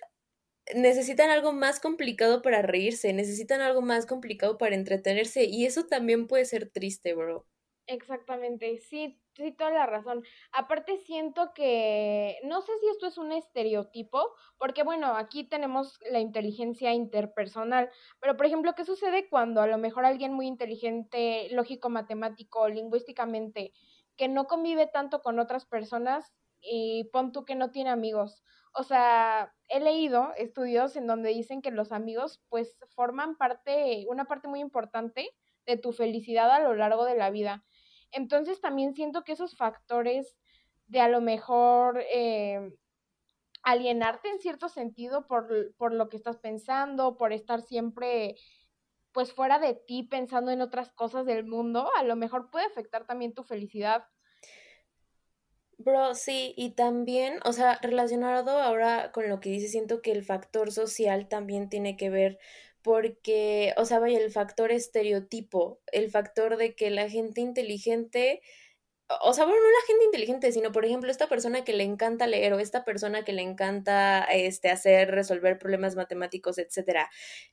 [0.75, 6.27] necesitan algo más complicado para reírse, necesitan algo más complicado para entretenerse y eso también
[6.27, 7.47] puede ser triste, bro.
[7.87, 10.23] Exactamente, sí, sí, toda la razón.
[10.51, 16.19] Aparte siento que, no sé si esto es un estereotipo, porque bueno, aquí tenemos la
[16.19, 21.89] inteligencia interpersonal, pero por ejemplo, ¿qué sucede cuando a lo mejor alguien muy inteligente, lógico,
[21.89, 23.73] matemático, lingüísticamente,
[24.17, 28.43] que no convive tanto con otras personas y pon tú que no tiene amigos?
[28.73, 34.25] O sea, he leído estudios en donde dicen que los amigos pues forman parte, una
[34.25, 35.29] parte muy importante
[35.65, 37.65] de tu felicidad a lo largo de la vida.
[38.11, 40.37] Entonces también siento que esos factores
[40.87, 42.73] de a lo mejor eh,
[43.63, 48.35] alienarte en cierto sentido por, por lo que estás pensando, por estar siempre
[49.11, 53.05] pues fuera de ti pensando en otras cosas del mundo, a lo mejor puede afectar
[53.05, 54.05] también tu felicidad.
[55.77, 60.23] Bro, sí, y también, o sea, relacionado ahora con lo que dice, siento que el
[60.23, 62.37] factor social también tiene que ver
[62.81, 68.41] porque, o sea, vaya, el factor estereotipo, el factor de que la gente inteligente,
[69.23, 72.27] o sea, bueno, no la gente inteligente, sino, por ejemplo, esta persona que le encanta
[72.27, 77.09] leer o esta persona que le encanta este, hacer, resolver problemas matemáticos, etcétera.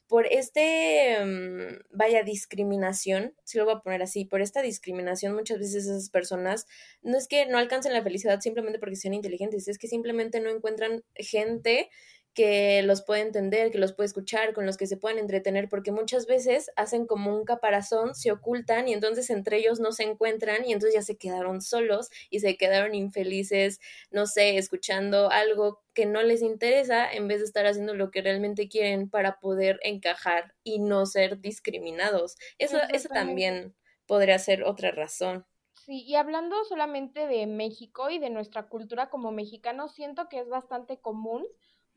[0.07, 5.59] Por este, mm, vaya, discriminación, si lo voy a poner así, por esta discriminación, muchas
[5.59, 6.67] veces esas personas
[7.03, 10.51] no es que no alcancen la felicidad simplemente porque sean inteligentes, es que simplemente no
[10.51, 11.91] encuentran gente
[12.39, 15.91] que los puede entender, que los puede escuchar, con los que se puedan entretener, porque
[15.91, 20.65] muchas veces hacen como un caparazón, se ocultan y entonces entre ellos no se encuentran
[20.65, 23.81] y entonces ya se quedaron solos y se quedaron infelices,
[24.13, 28.23] no sé, escuchando algo que no les interesa en vez de estar haciendo lo que
[28.23, 32.37] realmente quieren para poder encajar y no ser discriminados.
[32.59, 33.75] Eso, eso también
[34.07, 35.45] podría ser otra razón.
[35.75, 40.49] Sí, y hablando solamente de México y de nuestra cultura como mexicanos, siento que es
[40.49, 41.45] bastante común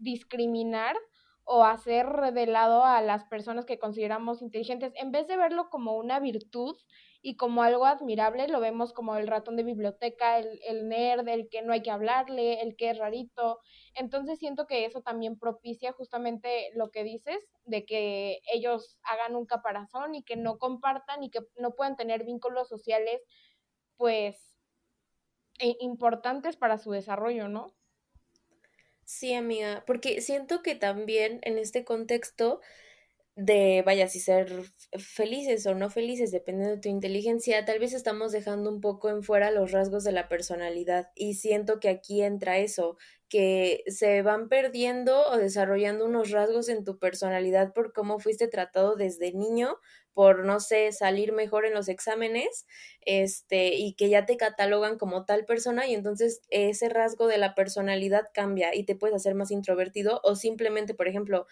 [0.02, 0.98] discriminar
[1.44, 4.94] o hacer de lado a las personas que consideramos inteligentes.
[4.96, 6.78] En vez de verlo como una virtud
[7.22, 11.50] y como algo admirable, lo vemos como el ratón de biblioteca, el, el nerd, el
[11.50, 13.60] que no hay que hablarle, el que es rarito.
[13.96, 19.46] Entonces siento que eso también propicia justamente lo que dices, de que ellos hagan un
[19.46, 23.22] caparazón y que no compartan y que no puedan tener vínculos sociales,
[23.98, 24.58] pues,
[25.80, 27.68] importantes para su desarrollo, ¿no?
[29.14, 32.62] Sí, amiga, porque siento que también en este contexto
[33.36, 34.64] de, vaya, si ser
[35.00, 39.24] felices o no felices, dependiendo de tu inteligencia, tal vez estamos dejando un poco en
[39.24, 42.98] fuera los rasgos de la personalidad y siento que aquí entra eso,
[43.30, 48.96] que se van perdiendo o desarrollando unos rasgos en tu personalidad por cómo fuiste tratado
[48.96, 49.78] desde niño,
[50.14, 52.66] por, no sé, salir mejor en los exámenes,
[53.02, 57.56] este, y que ya te catalogan como tal persona y entonces ese rasgo de la
[57.56, 61.48] personalidad cambia y te puedes hacer más introvertido o simplemente, por ejemplo,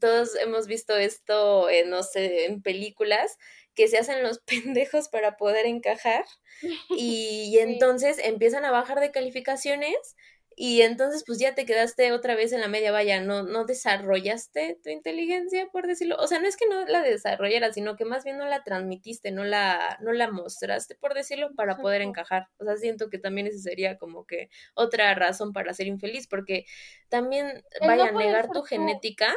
[0.00, 3.38] todos hemos visto esto, no sé, en películas,
[3.74, 6.24] que se hacen los pendejos para poder encajar
[6.90, 10.16] y, entonces empiezan a bajar de calificaciones
[10.60, 14.78] y entonces pues ya te quedaste otra vez en la media vaya, no, no desarrollaste
[14.82, 18.24] tu inteligencia, por decirlo, o sea, no es que no la desarrollaras, sino que más
[18.24, 22.48] bien no la transmitiste, no la, no la mostraste, por decirlo, para poder encajar.
[22.58, 26.64] O sea, siento que también esa sería como que otra razón para ser infeliz, porque
[27.08, 29.34] también, vaya, a negar tu genética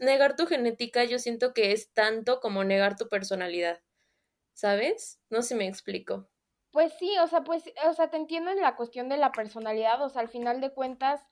[0.00, 3.80] Negar tu genética yo siento que es tanto como negar tu personalidad.
[4.54, 5.20] ¿Sabes?
[5.30, 6.28] No sé si me explico.
[6.70, 10.02] Pues sí, o sea, pues, o sea, te entiendo en la cuestión de la personalidad,
[10.02, 11.24] o sea, al final de cuentas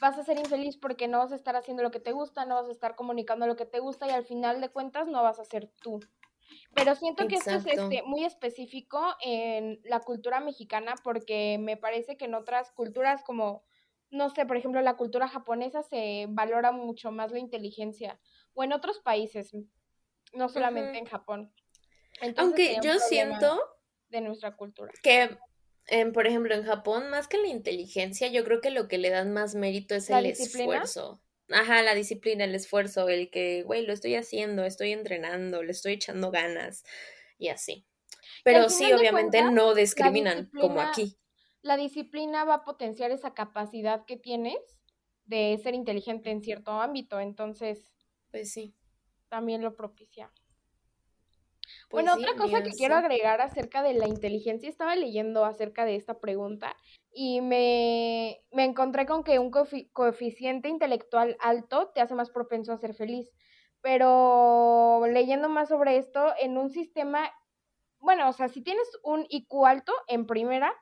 [0.00, 2.56] vas a ser infeliz porque no vas a estar haciendo lo que te gusta, no
[2.56, 5.38] vas a estar comunicando lo que te gusta y al final de cuentas no vas
[5.38, 6.00] a ser tú.
[6.74, 12.16] Pero siento que esto es este, muy específico en la cultura mexicana porque me parece
[12.16, 13.64] que en otras culturas como,
[14.10, 18.18] no sé, por ejemplo, la cultura japonesa se valora mucho más la inteligencia
[18.54, 19.54] o en otros países,
[20.34, 21.52] no solamente en Japón.
[22.36, 23.60] Aunque yo siento
[24.12, 24.92] de nuestra cultura.
[25.02, 25.36] Que,
[26.12, 29.32] por ejemplo, en Japón, más que la inteligencia, yo creo que lo que le dan
[29.32, 31.20] más mérito es el esfuerzo.
[31.48, 35.94] Ajá, la disciplina, el esfuerzo, el que, güey, lo estoy haciendo, estoy entrenando, le estoy
[35.94, 36.84] echando ganas
[37.38, 37.84] y así.
[38.44, 41.18] Pero sí, obviamente no discriminan como aquí.
[41.62, 44.58] La disciplina va a potenciar esa capacidad que tienes
[45.24, 47.92] de ser inteligente en cierto ámbito, entonces.
[48.30, 48.74] Pues sí.
[49.28, 50.30] También lo propicia.
[51.92, 55.94] Pues bueno, otra cosa que quiero agregar acerca de la inteligencia, estaba leyendo acerca de
[55.94, 56.74] esta pregunta
[57.12, 59.50] y me, encontré con que un
[59.92, 63.30] coeficiente intelectual alto te hace más propenso a ser feliz.
[63.82, 67.30] Pero leyendo más sobre esto, en un sistema,
[67.98, 70.72] bueno, o sea, si tienes un IQ alto en primera,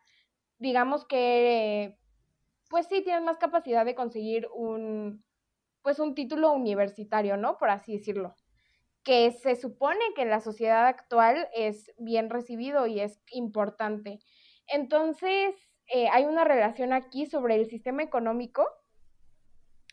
[0.58, 1.98] digamos que,
[2.68, 5.24] pues sí, tienes más capacidad de conseguir un,
[5.82, 7.58] pues un título universitario, ¿no?
[7.58, 8.36] Por así decirlo
[9.02, 14.20] que se supone que en la sociedad actual es bien recibido y es importante.
[14.66, 15.54] Entonces,
[15.92, 18.66] eh, hay una relación aquí sobre el sistema económico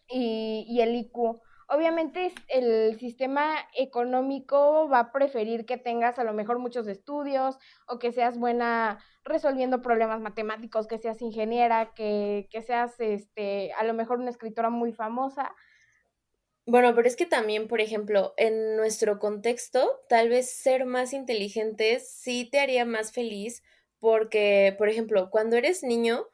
[0.09, 1.41] y, el IQ.
[1.69, 7.99] Obviamente el sistema económico va a preferir que tengas a lo mejor muchos estudios o
[7.99, 13.93] que seas buena resolviendo problemas matemáticos, que seas ingeniera, que, que seas este, a lo
[13.93, 15.53] mejor una escritora muy famosa,
[16.67, 22.09] bueno, pero es que también, por ejemplo, en nuestro contexto, tal vez ser más inteligentes
[22.11, 23.63] sí te haría más feliz
[23.99, 26.27] porque, por ejemplo, cuando eres niño,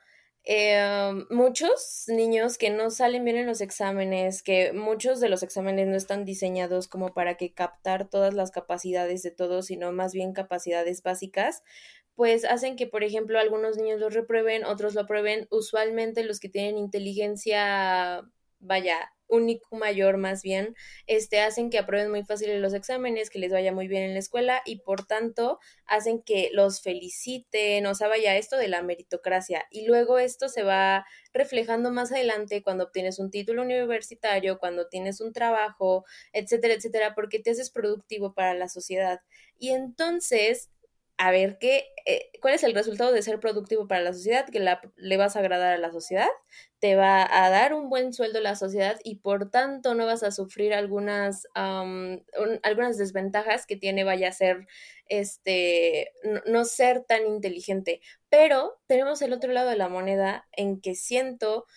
[0.46, 5.88] eh, muchos niños que no salen bien en los exámenes, que muchos de los exámenes
[5.88, 10.34] no están diseñados como para que captar todas las capacidades de todos, sino más bien
[10.34, 11.64] capacidades básicas,
[12.16, 15.48] pues hacen que, por ejemplo, algunos niños los reprueben, otros lo aprueben.
[15.50, 18.24] Usualmente los que tienen inteligencia,
[18.64, 20.76] vaya, único mayor más bien,
[21.08, 24.20] este, hacen que aprueben muy fácil los exámenes, que les vaya muy bien en la
[24.20, 29.66] escuela y por tanto hacen que los feliciten, o sea, vaya esto de la meritocracia.
[29.72, 35.20] Y luego esto se va reflejando más adelante cuando obtienes un título universitario, cuando tienes
[35.22, 39.22] un trabajo, etcétera, etcétera, porque te haces productivo para la sociedad.
[39.58, 40.70] Y entonces
[41.24, 44.60] a ver qué, eh, cuál es el resultado de ser productivo para la sociedad, que
[44.60, 46.28] le vas a agradar a la sociedad,
[46.80, 50.22] te va a dar un buen sueldo a la sociedad y por tanto no vas
[50.24, 54.68] a sufrir algunas, algunas desventajas que tiene vaya a ser
[55.08, 56.12] este
[56.46, 58.02] no, ser tan inteligente.
[58.28, 61.68] Pero tenemos el otro lado de la moneda en que siento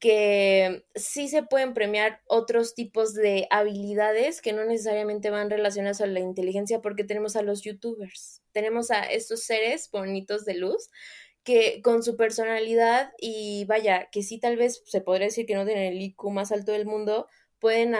[0.00, 6.06] que sí se pueden premiar otros tipos de habilidades que no necesariamente van relacionadas a
[6.06, 10.90] la inteligencia porque tenemos a los youtubers, tenemos a estos seres bonitos de luz
[11.44, 15.66] que con su personalidad y vaya, que sí tal vez se podría decir que no
[15.66, 17.28] tienen el IQ más alto del mundo,
[17.60, 17.94] pueden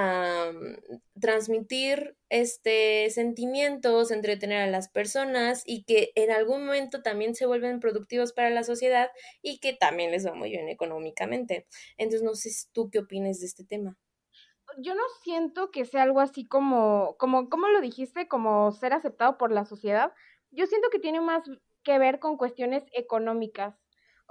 [1.20, 7.78] transmitir este sentimientos, entretener a las personas y que en algún momento también se vuelven
[7.78, 9.11] productivos para la sociedad
[9.42, 11.66] y que también les va muy bien económicamente.
[11.98, 13.96] Entonces, no sé tú qué opinas de este tema.
[14.78, 19.36] Yo no siento que sea algo así como, como, como lo dijiste, como ser aceptado
[19.36, 20.12] por la sociedad.
[20.50, 21.42] Yo siento que tiene más
[21.82, 23.74] que ver con cuestiones económicas.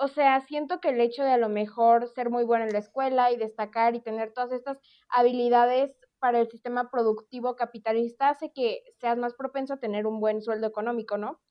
[0.01, 2.79] O sea, siento que el hecho de a lo mejor ser muy bueno en la
[2.79, 4.79] escuela y destacar y tener todas estas
[5.09, 10.41] habilidades para el sistema productivo capitalista hace que seas más propenso a tener un buen
[10.41, 11.41] sueldo económico, ¿no?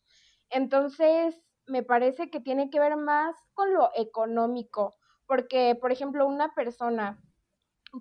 [0.48, 4.94] Entonces, me parece que tiene que ver más con lo económico,
[5.26, 7.22] porque, por ejemplo, una persona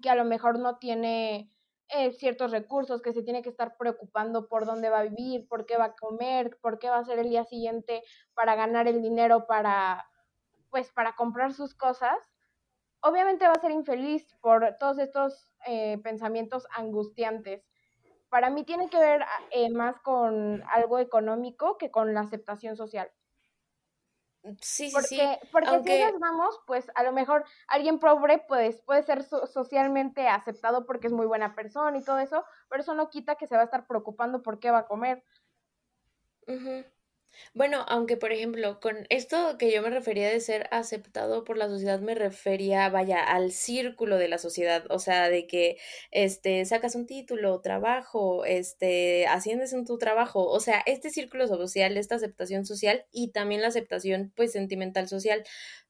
[0.01, 1.51] que a lo mejor no tiene
[1.89, 5.65] eh, ciertos recursos, que se tiene que estar preocupando por dónde va a vivir, por
[5.65, 8.01] qué va a comer, por qué va a hacer el día siguiente
[8.33, 10.05] para ganar el dinero para
[10.77, 12.19] pues para comprar sus cosas,
[12.99, 17.65] obviamente va a ser infeliz por todos estos eh, pensamientos angustiantes.
[18.29, 23.11] Para mí tiene que ver eh, más con algo económico que con la aceptación social.
[24.61, 29.01] Sí, porque, sí, Porque si nos vamos, pues a lo mejor alguien pobre pues, puede
[29.01, 33.33] ser socialmente aceptado porque es muy buena persona y todo eso, pero eso no quita
[33.33, 35.23] que se va a estar preocupando por qué va a comer.
[37.53, 41.67] Bueno, aunque por ejemplo, con esto que yo me refería de ser aceptado por la
[41.67, 45.77] sociedad, me refería, vaya, al círculo de la sociedad, o sea, de que
[46.11, 51.97] este sacas un título, trabajo, este asciendes en tu trabajo, o sea, este círculo social,
[51.97, 55.43] esta aceptación social y también la aceptación pues sentimental social.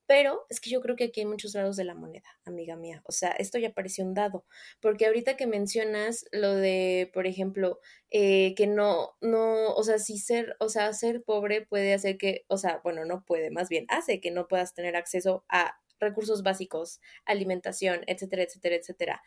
[0.07, 3.01] Pero es que yo creo que aquí hay muchos lados de la moneda, amiga mía.
[3.05, 4.45] O sea, esto ya pareció un dado.
[4.79, 7.79] Porque ahorita que mencionas lo de, por ejemplo,
[8.09, 12.45] eh, que no, no, o sea, si ser, o sea, ser pobre puede hacer que,
[12.47, 16.43] o sea, bueno, no puede, más bien hace que no puedas tener acceso a recursos
[16.43, 19.21] básicos, alimentación, etcétera, etcétera, etcétera.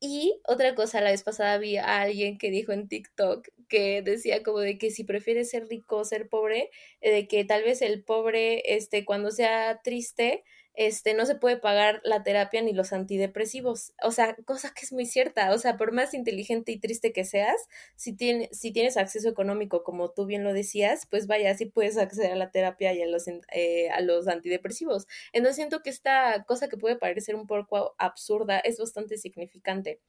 [0.00, 4.42] Y otra cosa, la vez pasada vi a alguien que dijo en TikTok que decía
[4.42, 6.70] como de que si prefieres ser rico o ser pobre,
[7.00, 10.44] eh, de que tal vez el pobre, este, cuando sea triste,
[10.74, 13.92] este, no se puede pagar la terapia ni los antidepresivos.
[14.02, 15.52] O sea, cosa que es muy cierta.
[15.52, 18.16] O sea, por más inteligente y triste que seas, si,
[18.50, 22.36] si tienes acceso económico, como tú bien lo decías, pues vaya, sí puedes acceder a
[22.36, 25.06] la terapia y a los, eh, a los antidepresivos.
[25.32, 30.00] Entonces siento que esta cosa que puede parecer un poco absurda es bastante significante.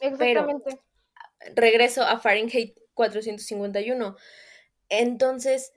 [0.00, 0.80] Exactamente.
[1.54, 4.16] regreso a Fahrenheit 451.
[4.88, 5.72] Entonces,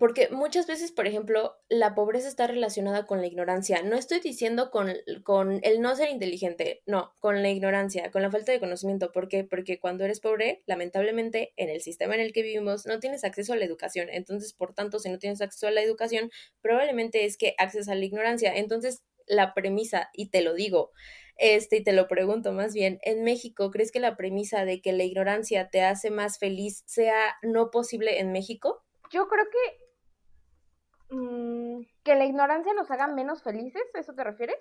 [0.00, 3.82] porque muchas veces, por ejemplo, la pobreza está relacionada con la ignorancia.
[3.82, 4.92] No estoy diciendo con,
[5.22, 9.12] con, el no ser inteligente, no, con la ignorancia, con la falta de conocimiento.
[9.12, 9.44] ¿Por qué?
[9.44, 13.52] Porque cuando eres pobre, lamentablemente, en el sistema en el que vivimos, no tienes acceso
[13.52, 14.08] a la educación.
[14.10, 16.30] Entonces, por tanto, si no tienes acceso a la educación,
[16.60, 18.56] probablemente es que accedes a la ignorancia.
[18.56, 20.90] Entonces, la premisa, y te lo digo,
[21.36, 24.92] este, y te lo pregunto más bien, en México, ¿crees que la premisa de que
[24.92, 28.83] la ignorancia te hace más feliz sea no posible en México?
[29.10, 34.56] Yo creo que mm, que la ignorancia nos haga menos felices, ¿a eso te refieres?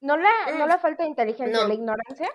[0.00, 2.28] ¿No la, no la falta de inteligencia, la ignorancia?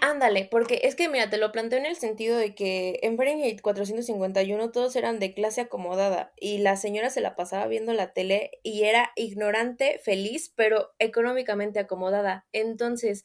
[0.00, 3.62] Ándale, porque es que mira, te lo planteo en el sentido de que en Fahrenheit
[3.62, 8.50] 451 todos eran de clase acomodada y la señora se la pasaba viendo la tele
[8.62, 12.46] y era ignorante, feliz, pero económicamente acomodada.
[12.52, 13.24] Entonces,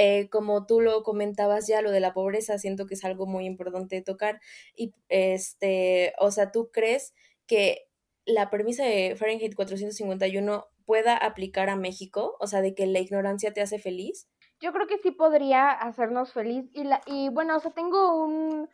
[0.00, 3.46] eh, como tú lo comentabas ya, lo de la pobreza, siento que es algo muy
[3.46, 4.40] importante de tocar.
[4.76, 7.14] Y este, o sea, ¿tú crees
[7.48, 7.88] que
[8.24, 12.36] la premisa de Fahrenheit 451 pueda aplicar a México?
[12.38, 14.28] O sea, de que la ignorancia te hace feliz.
[14.60, 16.70] Yo creo que sí podría hacernos feliz.
[16.74, 18.68] Y, la, y bueno, o sea, tengo un,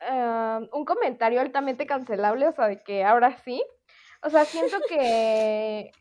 [0.00, 3.62] eh, un comentario altamente cancelable, o sea, de que ahora sí.
[4.24, 5.92] O sea, siento que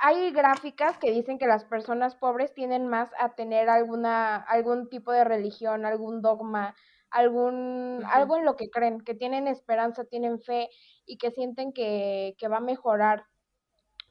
[0.00, 5.12] hay gráficas que dicen que las personas pobres tienen más a tener alguna, algún tipo
[5.12, 6.74] de religión, algún dogma,
[7.10, 10.68] algún, algo en lo que creen, que tienen esperanza, tienen fe
[11.06, 13.26] y que sienten que, que va a mejorar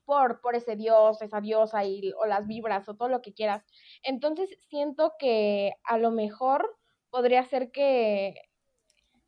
[0.06, 3.64] por, por ese Dios, esa diosa y, o las vibras o todo lo que quieras.
[4.04, 6.78] Entonces siento que a lo mejor
[7.10, 8.36] podría ser que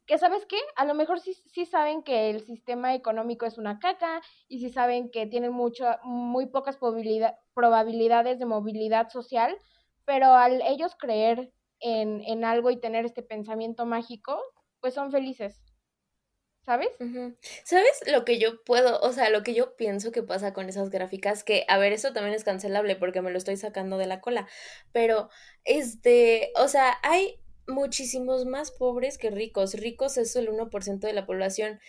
[0.05, 3.79] que sabes qué, a lo mejor sí, sí saben que el sistema económico es una
[3.79, 9.57] caca y sí saben que tienen mucho, muy pocas probabilidades de movilidad social,
[10.05, 14.39] pero al ellos creer en, en, algo y tener este pensamiento mágico,
[14.79, 15.61] pues son felices.
[16.65, 16.89] ¿Sabes?
[17.63, 20.89] ¿Sabes lo que yo puedo, o sea, lo que yo pienso que pasa con esas
[20.89, 21.43] gráficas?
[21.43, 24.47] Que, a ver, eso también es cancelable porque me lo estoy sacando de la cola,
[24.91, 25.29] pero,
[25.63, 29.73] este, o sea, hay muchísimos más pobres que ricos.
[29.73, 31.79] Ricos es el 1% de la población.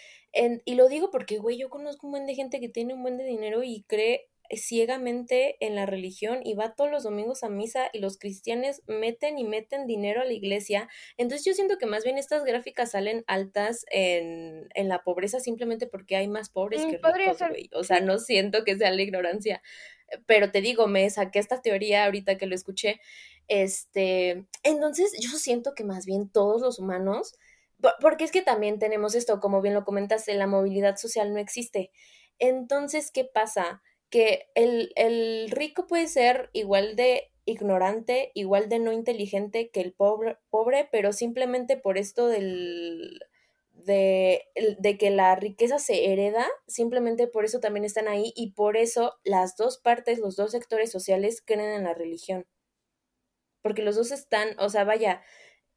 [0.64, 3.16] y lo digo porque, güey, yo conozco un buen de gente que tiene un buen
[3.16, 7.90] de dinero y cree ciegamente en la religión y va todos los domingos a misa
[7.92, 10.88] y los cristianos meten y meten dinero a la iglesia.
[11.16, 15.86] Entonces yo siento que más bien estas gráficas salen altas en, en la pobreza simplemente
[15.86, 17.70] porque hay más pobres mm, que ricos, güey.
[17.72, 19.62] O sea, no siento que sea la ignorancia.
[20.26, 23.00] Pero te digo, me saqué esta teoría ahorita que lo escuché
[23.48, 27.34] este, entonces yo siento que más bien todos los humanos,
[28.00, 31.90] porque es que también tenemos esto, como bien lo comentaste, la movilidad social no existe.
[32.38, 33.82] Entonces, ¿qué pasa?
[34.10, 39.92] Que el, el rico puede ser igual de ignorante, igual de no inteligente que el
[39.92, 43.20] pobre, pobre pero simplemente por esto del,
[43.86, 48.76] de, de, que la riqueza se hereda, simplemente por eso también están ahí y por
[48.76, 52.46] eso las dos partes, los dos sectores sociales creen en la religión.
[53.62, 55.22] Porque los dos están, o sea, vaya,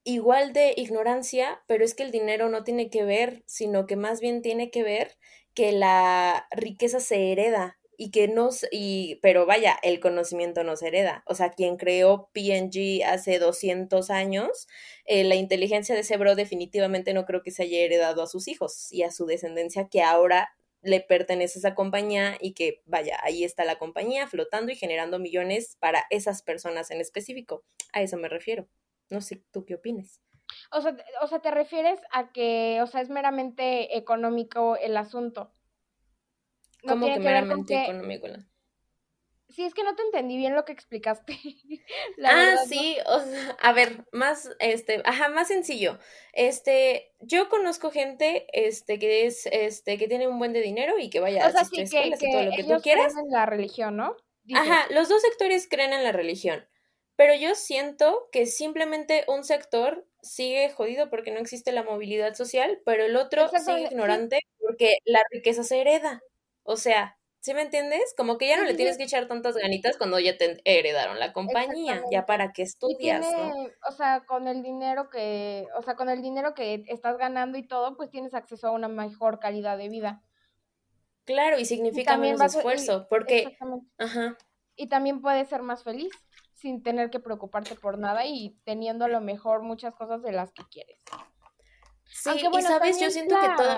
[0.03, 4.19] igual de ignorancia, pero es que el dinero no tiene que ver, sino que más
[4.19, 5.17] bien tiene que ver
[5.53, 10.87] que la riqueza se hereda y que no, y, pero vaya, el conocimiento no se
[10.87, 11.21] hereda.
[11.25, 14.69] O sea, quien creó PNG hace 200 años,
[15.03, 18.47] eh, la inteligencia de ese bro definitivamente no creo que se haya heredado a sus
[18.47, 23.19] hijos y a su descendencia que ahora le pertenece a esa compañía y que, vaya,
[23.21, 27.65] ahí está la compañía flotando y generando millones para esas personas en específico.
[27.91, 28.69] A eso me refiero.
[29.09, 30.21] No sé, ¿tú qué opinas?
[30.71, 35.51] O sea, o sea, te refieres a que, o sea, es meramente económico el asunto.
[36.83, 38.27] No ¿Cómo que, meramente económico?
[39.49, 41.37] Sí, es que no te entendí bien lo que explicaste.
[42.23, 45.97] ah, sí, o sea, a ver, más, este, ajá, más sencillo.
[46.33, 51.09] Este, yo conozco gente, este, que es, este, que tiene un buen de dinero y
[51.09, 53.13] que vaya a asistir sí, que, todo lo que tú quieras.
[53.17, 54.15] en la religión, ¿no?
[54.53, 56.67] Ajá, los dos sectores creen en la religión,
[57.15, 62.81] pero yo siento que simplemente un sector sigue jodido porque no existe la movilidad social,
[62.85, 66.21] pero el otro sigue ignorante porque la riqueza se hereda.
[66.69, 68.13] O sea, ¿Sí me entiendes?
[68.17, 71.31] Como que ya no le tienes que echar tantas ganitas cuando ya te heredaron la
[71.31, 73.53] compañía, ya para que estudias, ¿no?
[73.87, 77.65] O sea, con el dinero que, o sea, con el dinero que estás ganando y
[77.65, 80.21] todo, pues tienes acceso a una mejor calidad de vida.
[81.23, 83.57] Claro, y significa menos esfuerzo, porque
[83.97, 84.37] ajá.
[84.75, 86.11] Y también puedes ser más feliz
[86.55, 90.51] sin tener que preocuparte por nada y teniendo a lo mejor muchas cosas de las
[90.51, 91.01] que quieres.
[92.03, 93.77] Sí, y sabes, yo siento que todo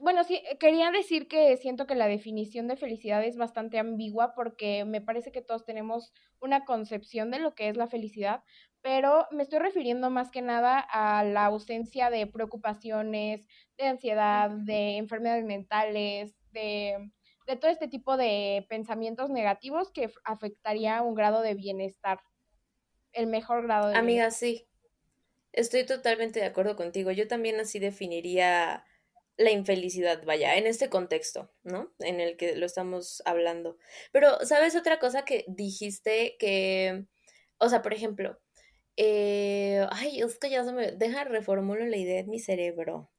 [0.00, 4.34] bueno, sí, eh, quería decir que siento que la definición de felicidad es bastante ambigua
[4.34, 8.42] porque me parece que todos tenemos una concepción de lo que es la felicidad,
[8.80, 14.96] pero me estoy refiriendo más que nada a la ausencia de preocupaciones, de ansiedad, de
[14.96, 17.10] enfermedades mentales, de,
[17.46, 22.20] de todo este tipo de pensamientos negativos que afectaría un grado de bienestar,
[23.12, 24.66] el mejor grado de Amiga, sí,
[25.52, 27.10] estoy totalmente de acuerdo contigo.
[27.10, 28.84] Yo también así definiría
[29.42, 31.92] la infelicidad, vaya, en este contexto, ¿no?
[31.98, 33.76] En el que lo estamos hablando.
[34.12, 37.06] Pero, ¿sabes otra cosa que dijiste que,
[37.58, 38.38] o sea, por ejemplo,
[38.96, 43.10] eh, ay, es que ya se me deja reformulo la idea en mi cerebro.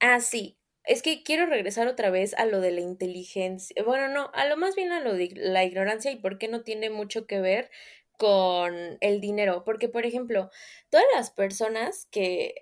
[0.00, 4.30] Ah, sí, es que quiero regresar otra vez a lo de la inteligencia, bueno, no,
[4.34, 7.26] a lo más bien a lo de la ignorancia y por qué no tiene mucho
[7.26, 7.70] que ver
[8.16, 10.50] con el dinero, porque por ejemplo,
[10.90, 12.54] todas las personas que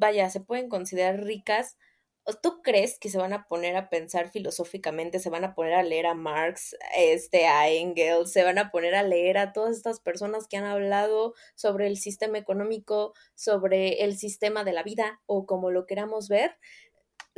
[0.00, 1.76] vaya, se pueden considerar ricas,
[2.42, 5.82] ¿tú crees que se van a poner a pensar filosóficamente, se van a poner a
[5.82, 10.00] leer a Marx, este, a Engels, se van a poner a leer a todas estas
[10.00, 15.46] personas que han hablado sobre el sistema económico, sobre el sistema de la vida o
[15.46, 16.56] como lo queramos ver?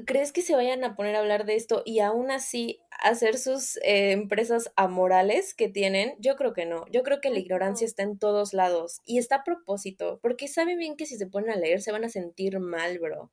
[0.07, 3.77] ¿Crees que se vayan a poner a hablar de esto y aún así hacer sus
[3.79, 6.15] eh, empresas amorales que tienen?
[6.19, 6.87] Yo creo que no.
[6.91, 10.79] Yo creo que la ignorancia está en todos lados y está a propósito, porque saben
[10.79, 13.31] bien que si se ponen a leer se van a sentir mal, bro.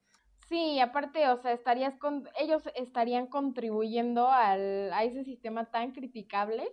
[0.49, 6.67] Sí, aparte, o sea, estarías con, ellos estarían contribuyendo al, a ese sistema tan criticable.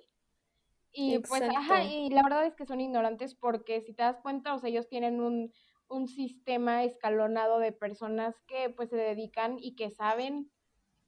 [0.92, 4.54] Y pues, ajá, y la verdad es que son ignorantes porque si te das cuenta,
[4.54, 5.52] o sea, ellos tienen un
[5.88, 10.50] un sistema escalonado de personas que pues se dedican y que saben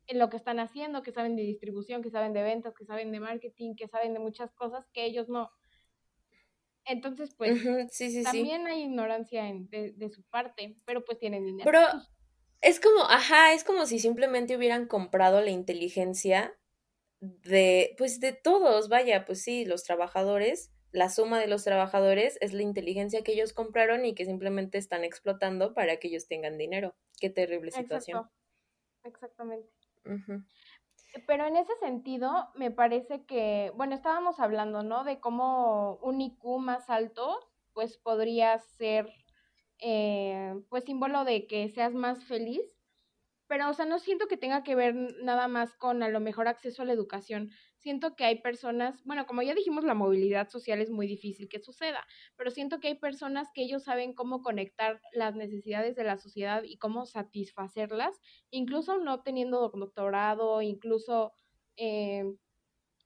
[0.07, 3.13] en lo que están haciendo, que saben de distribución, que saben de ventas, que saben
[3.13, 5.51] de marketing, que saben de muchas cosas que ellos no.
[6.87, 7.63] Entonces, pues,
[8.25, 11.65] también hay ignorancia de, su parte, pero pues tienen dinero.
[11.67, 11.81] Pero
[12.63, 16.59] es como, ajá, es como si simplemente hubieran comprado la inteligencia
[17.21, 22.53] de, pues, de todos, vaya, pues sí, los trabajadores, la suma de los trabajadores es
[22.53, 26.95] la inteligencia que ellos compraron y que simplemente están explotando para que ellos tengan dinero.
[27.21, 28.29] Qué terrible situación.
[29.05, 29.69] Exactamente.
[31.27, 35.05] Pero en ese sentido, me parece que, bueno, estábamos hablando, ¿no?
[35.05, 37.39] De cómo un IQ más alto,
[37.73, 39.13] pues podría ser,
[39.81, 42.63] eh, pues símbolo de que seas más feliz
[43.49, 46.49] pero, o sea, no siento que tenga que ver nada más con a lo mejor
[46.49, 47.51] acceso a la educación.
[47.89, 51.59] Siento que hay personas, bueno, como ya dijimos, la movilidad social es muy difícil que
[51.59, 56.19] suceda, pero siento que hay personas que ellos saben cómo conectar las necesidades de la
[56.19, 58.21] sociedad y cómo satisfacerlas,
[58.51, 61.33] incluso no teniendo doctorado, incluso,
[61.79, 62.25] eh,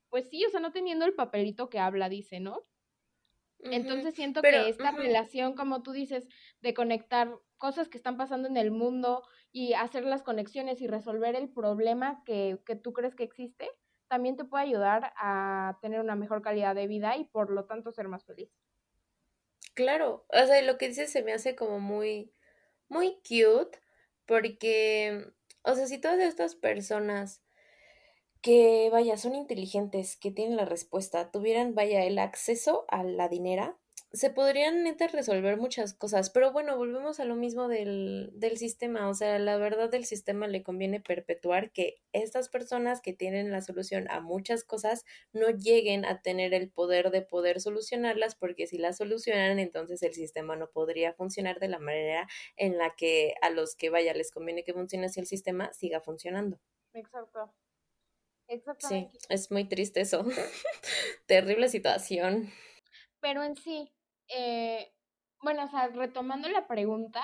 [0.08, 2.64] pues sí, o sea, no teniendo el papelito que habla, dice, ¿no?
[3.60, 6.26] Entonces siento que esta relación, como tú dices,
[6.60, 9.22] de conectar cosas que están pasando en el mundo
[9.52, 13.70] y hacer las conexiones y resolver el problema que, que tú crees que existe,
[14.12, 17.92] también te puede ayudar a tener una mejor calidad de vida y por lo tanto
[17.92, 18.50] ser más feliz.
[19.72, 22.34] Claro, o sea, lo que dices se me hace como muy,
[22.90, 23.78] muy cute,
[24.26, 25.32] porque,
[25.62, 27.42] o sea, si todas estas personas
[28.42, 33.78] que, vaya, son inteligentes, que tienen la respuesta, tuvieran, vaya, el acceso a la dinera,
[34.12, 39.08] se podrían neta resolver muchas cosas, pero bueno, volvemos a lo mismo del, del sistema,
[39.08, 43.62] o sea, la verdad del sistema le conviene perpetuar que estas personas que tienen la
[43.62, 48.76] solución a muchas cosas no lleguen a tener el poder de poder solucionarlas, porque si
[48.76, 53.48] las solucionan, entonces el sistema no podría funcionar de la manera en la que a
[53.48, 56.60] los que vaya les conviene que funcione así el sistema siga funcionando.
[56.92, 57.54] Exacto.
[58.86, 60.26] Sí, es muy triste eso.
[61.26, 62.50] Terrible situación.
[63.20, 63.90] Pero en sí,
[64.36, 64.92] eh,
[65.42, 67.22] bueno, o sea, retomando la pregunta,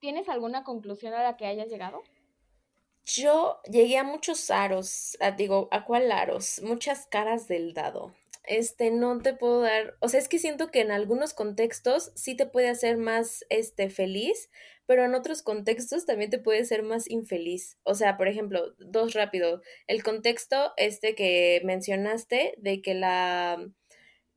[0.00, 2.02] ¿tienes alguna conclusión a la que hayas llegado?
[3.04, 6.60] Yo llegué a muchos aros, digo, ¿a cuál aros?
[6.62, 8.14] Muchas caras del dado.
[8.44, 12.34] Este, no te puedo dar, o sea, es que siento que en algunos contextos sí
[12.34, 14.50] te puede hacer más, este, feliz,
[14.86, 17.78] pero en otros contextos también te puede ser más infeliz.
[17.82, 23.70] O sea, por ejemplo, dos rápido, el contexto este que mencionaste de que la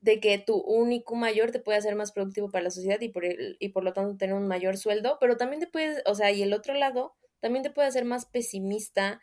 [0.02, 3.24] de que tu único mayor te puede hacer más productivo para la sociedad y por,
[3.24, 6.32] el, y por lo tanto tener un mayor sueldo, pero también te puedes, o sea,
[6.32, 9.20] y el otro lado también te puede hacer más pesimista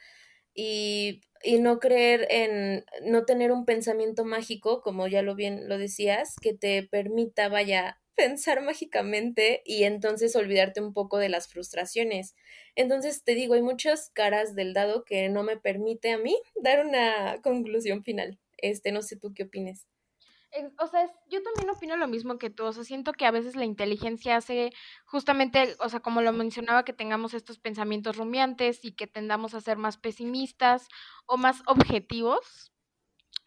[0.53, 5.77] y, y no creer en, no tener un pensamiento mágico, como ya lo bien lo
[5.77, 12.35] decías, que te permita, vaya, pensar mágicamente y entonces olvidarte un poco de las frustraciones.
[12.75, 16.85] Entonces te digo, hay muchas caras del dado que no me permite a mí dar
[16.85, 18.39] una conclusión final.
[18.57, 19.87] Este, no sé tú qué opines
[20.79, 23.55] o sea, yo también opino lo mismo que tú, o sea, siento que a veces
[23.55, 24.71] la inteligencia hace
[25.05, 29.61] justamente, o sea, como lo mencionaba, que tengamos estos pensamientos rumiantes y que tendamos a
[29.61, 30.87] ser más pesimistas
[31.25, 32.71] o más objetivos,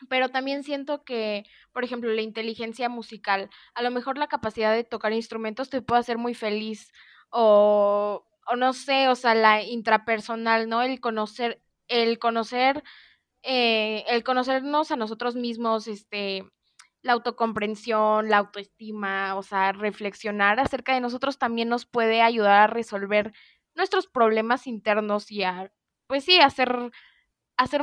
[0.09, 4.85] pero también siento que, por ejemplo, la inteligencia musical, a lo mejor la capacidad de
[4.85, 6.93] tocar instrumentos te puede hacer muy feliz
[7.31, 10.83] o, o no sé, o sea, la intrapersonal, ¿no?
[10.83, 12.83] El conocer, el conocer,
[13.43, 16.45] eh, el conocernos a nosotros mismos, este,
[17.03, 22.67] la autocomprensión, la autoestima, o sea, reflexionar acerca de nosotros también nos puede ayudar a
[22.69, 23.33] resolver
[23.75, 25.73] nuestros problemas internos y a,
[26.07, 26.91] pues sí, a ser,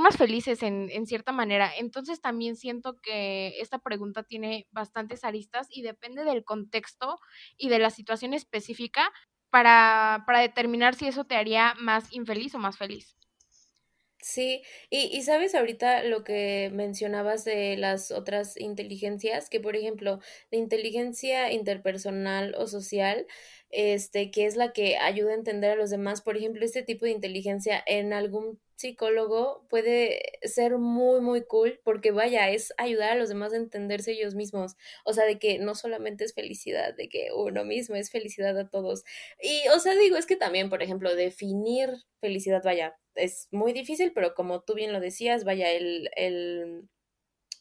[0.02, 1.72] más felices en, en cierta manera.
[1.78, 7.20] Entonces también siento que esta pregunta tiene bastantes aristas y depende del contexto
[7.58, 9.12] y de la situación específica
[9.50, 13.19] para, para determinar si eso te haría más infeliz o más feliz.
[14.22, 20.20] Sí, y, y sabes ahorita lo que mencionabas de las otras inteligencias, que por ejemplo,
[20.52, 23.26] la inteligencia interpersonal o social,
[23.70, 27.06] este, que es la que ayuda a entender a los demás, por ejemplo, este tipo
[27.06, 33.16] de inteligencia en algún psicólogo puede ser muy, muy cool porque vaya, es ayudar a
[33.16, 34.78] los demás a entenderse ellos mismos.
[35.04, 38.70] O sea, de que no solamente es felicidad, de que uno mismo es felicidad a
[38.70, 39.04] todos.
[39.42, 41.90] Y, o sea, digo, es que también, por ejemplo, definir
[42.22, 46.88] felicidad, vaya, es muy difícil, pero como tú bien lo decías, vaya, el, el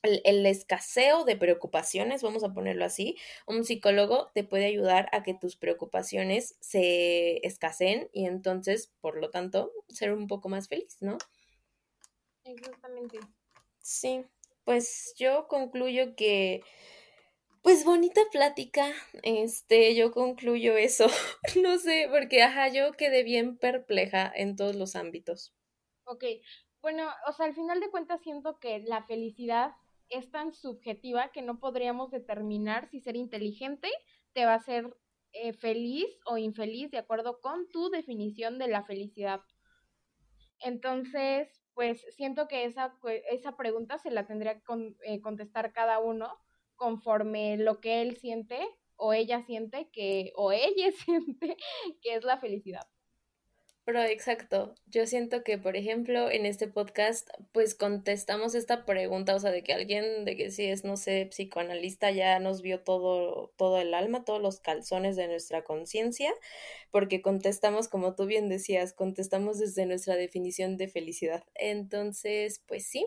[0.02, 5.34] el, escaseo de preocupaciones, vamos a ponerlo así, un psicólogo te puede ayudar a que
[5.34, 11.18] tus preocupaciones se escaseen y entonces, por lo tanto, ser un poco más feliz, ¿no?
[12.44, 13.18] Exactamente.
[13.80, 14.24] Sí,
[14.64, 16.62] pues yo concluyo que,
[17.62, 18.92] pues bonita plática,
[19.22, 21.06] este, yo concluyo eso,
[21.62, 25.52] no sé, porque, ajá, yo quedé bien perpleja en todos los ámbitos.
[26.04, 26.24] Ok,
[26.80, 29.72] bueno, o sea, al final de cuentas siento que la felicidad
[30.10, 33.88] es tan subjetiva que no podríamos determinar si ser inteligente
[34.32, 34.96] te va a hacer
[35.32, 39.40] eh, feliz o infeliz de acuerdo con tu definición de la felicidad.
[40.60, 42.98] Entonces, pues siento que esa,
[43.30, 44.62] esa pregunta se la tendría que
[45.02, 46.28] eh, contestar cada uno
[46.74, 48.58] conforme lo que él siente
[48.96, 51.56] o ella siente que, o ella siente
[52.02, 52.88] que es la felicidad.
[53.88, 59.40] Pero exacto, yo siento que, por ejemplo, en este podcast, pues contestamos esta pregunta, o
[59.40, 63.50] sea, de que alguien, de que si es, no sé, psicoanalista, ya nos vio todo,
[63.56, 66.30] todo el alma, todos los calzones de nuestra conciencia,
[66.90, 71.42] porque contestamos, como tú bien decías, contestamos desde nuestra definición de felicidad.
[71.54, 73.06] Entonces, pues sí,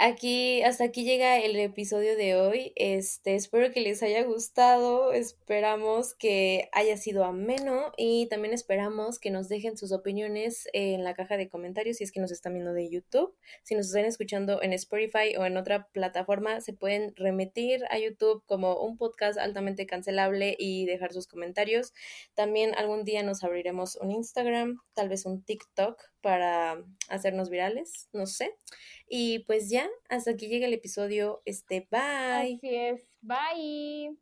[0.00, 2.72] aquí, hasta aquí llega el episodio de hoy.
[2.74, 5.12] Este, espero que les haya gustado.
[5.12, 11.14] Esperamos que haya sido ameno y también esperamos que nos dejen sus opiniones en la
[11.14, 13.34] caja de comentarios si es que nos están viendo de YouTube.
[13.62, 18.42] Si nos están escuchando en Spotify o en otra plataforma, se pueden remitir a YouTube
[18.46, 21.92] como un podcast altamente cancelable y dejar sus comentarios.
[22.34, 28.26] También algún día nos abriremos un Instagram, tal vez un TikTok para hacernos virales, no
[28.26, 28.54] sé.
[29.08, 31.42] Y pues ya, hasta aquí llega el episodio.
[31.44, 32.56] Este, bye.
[32.56, 34.20] Así es, bye.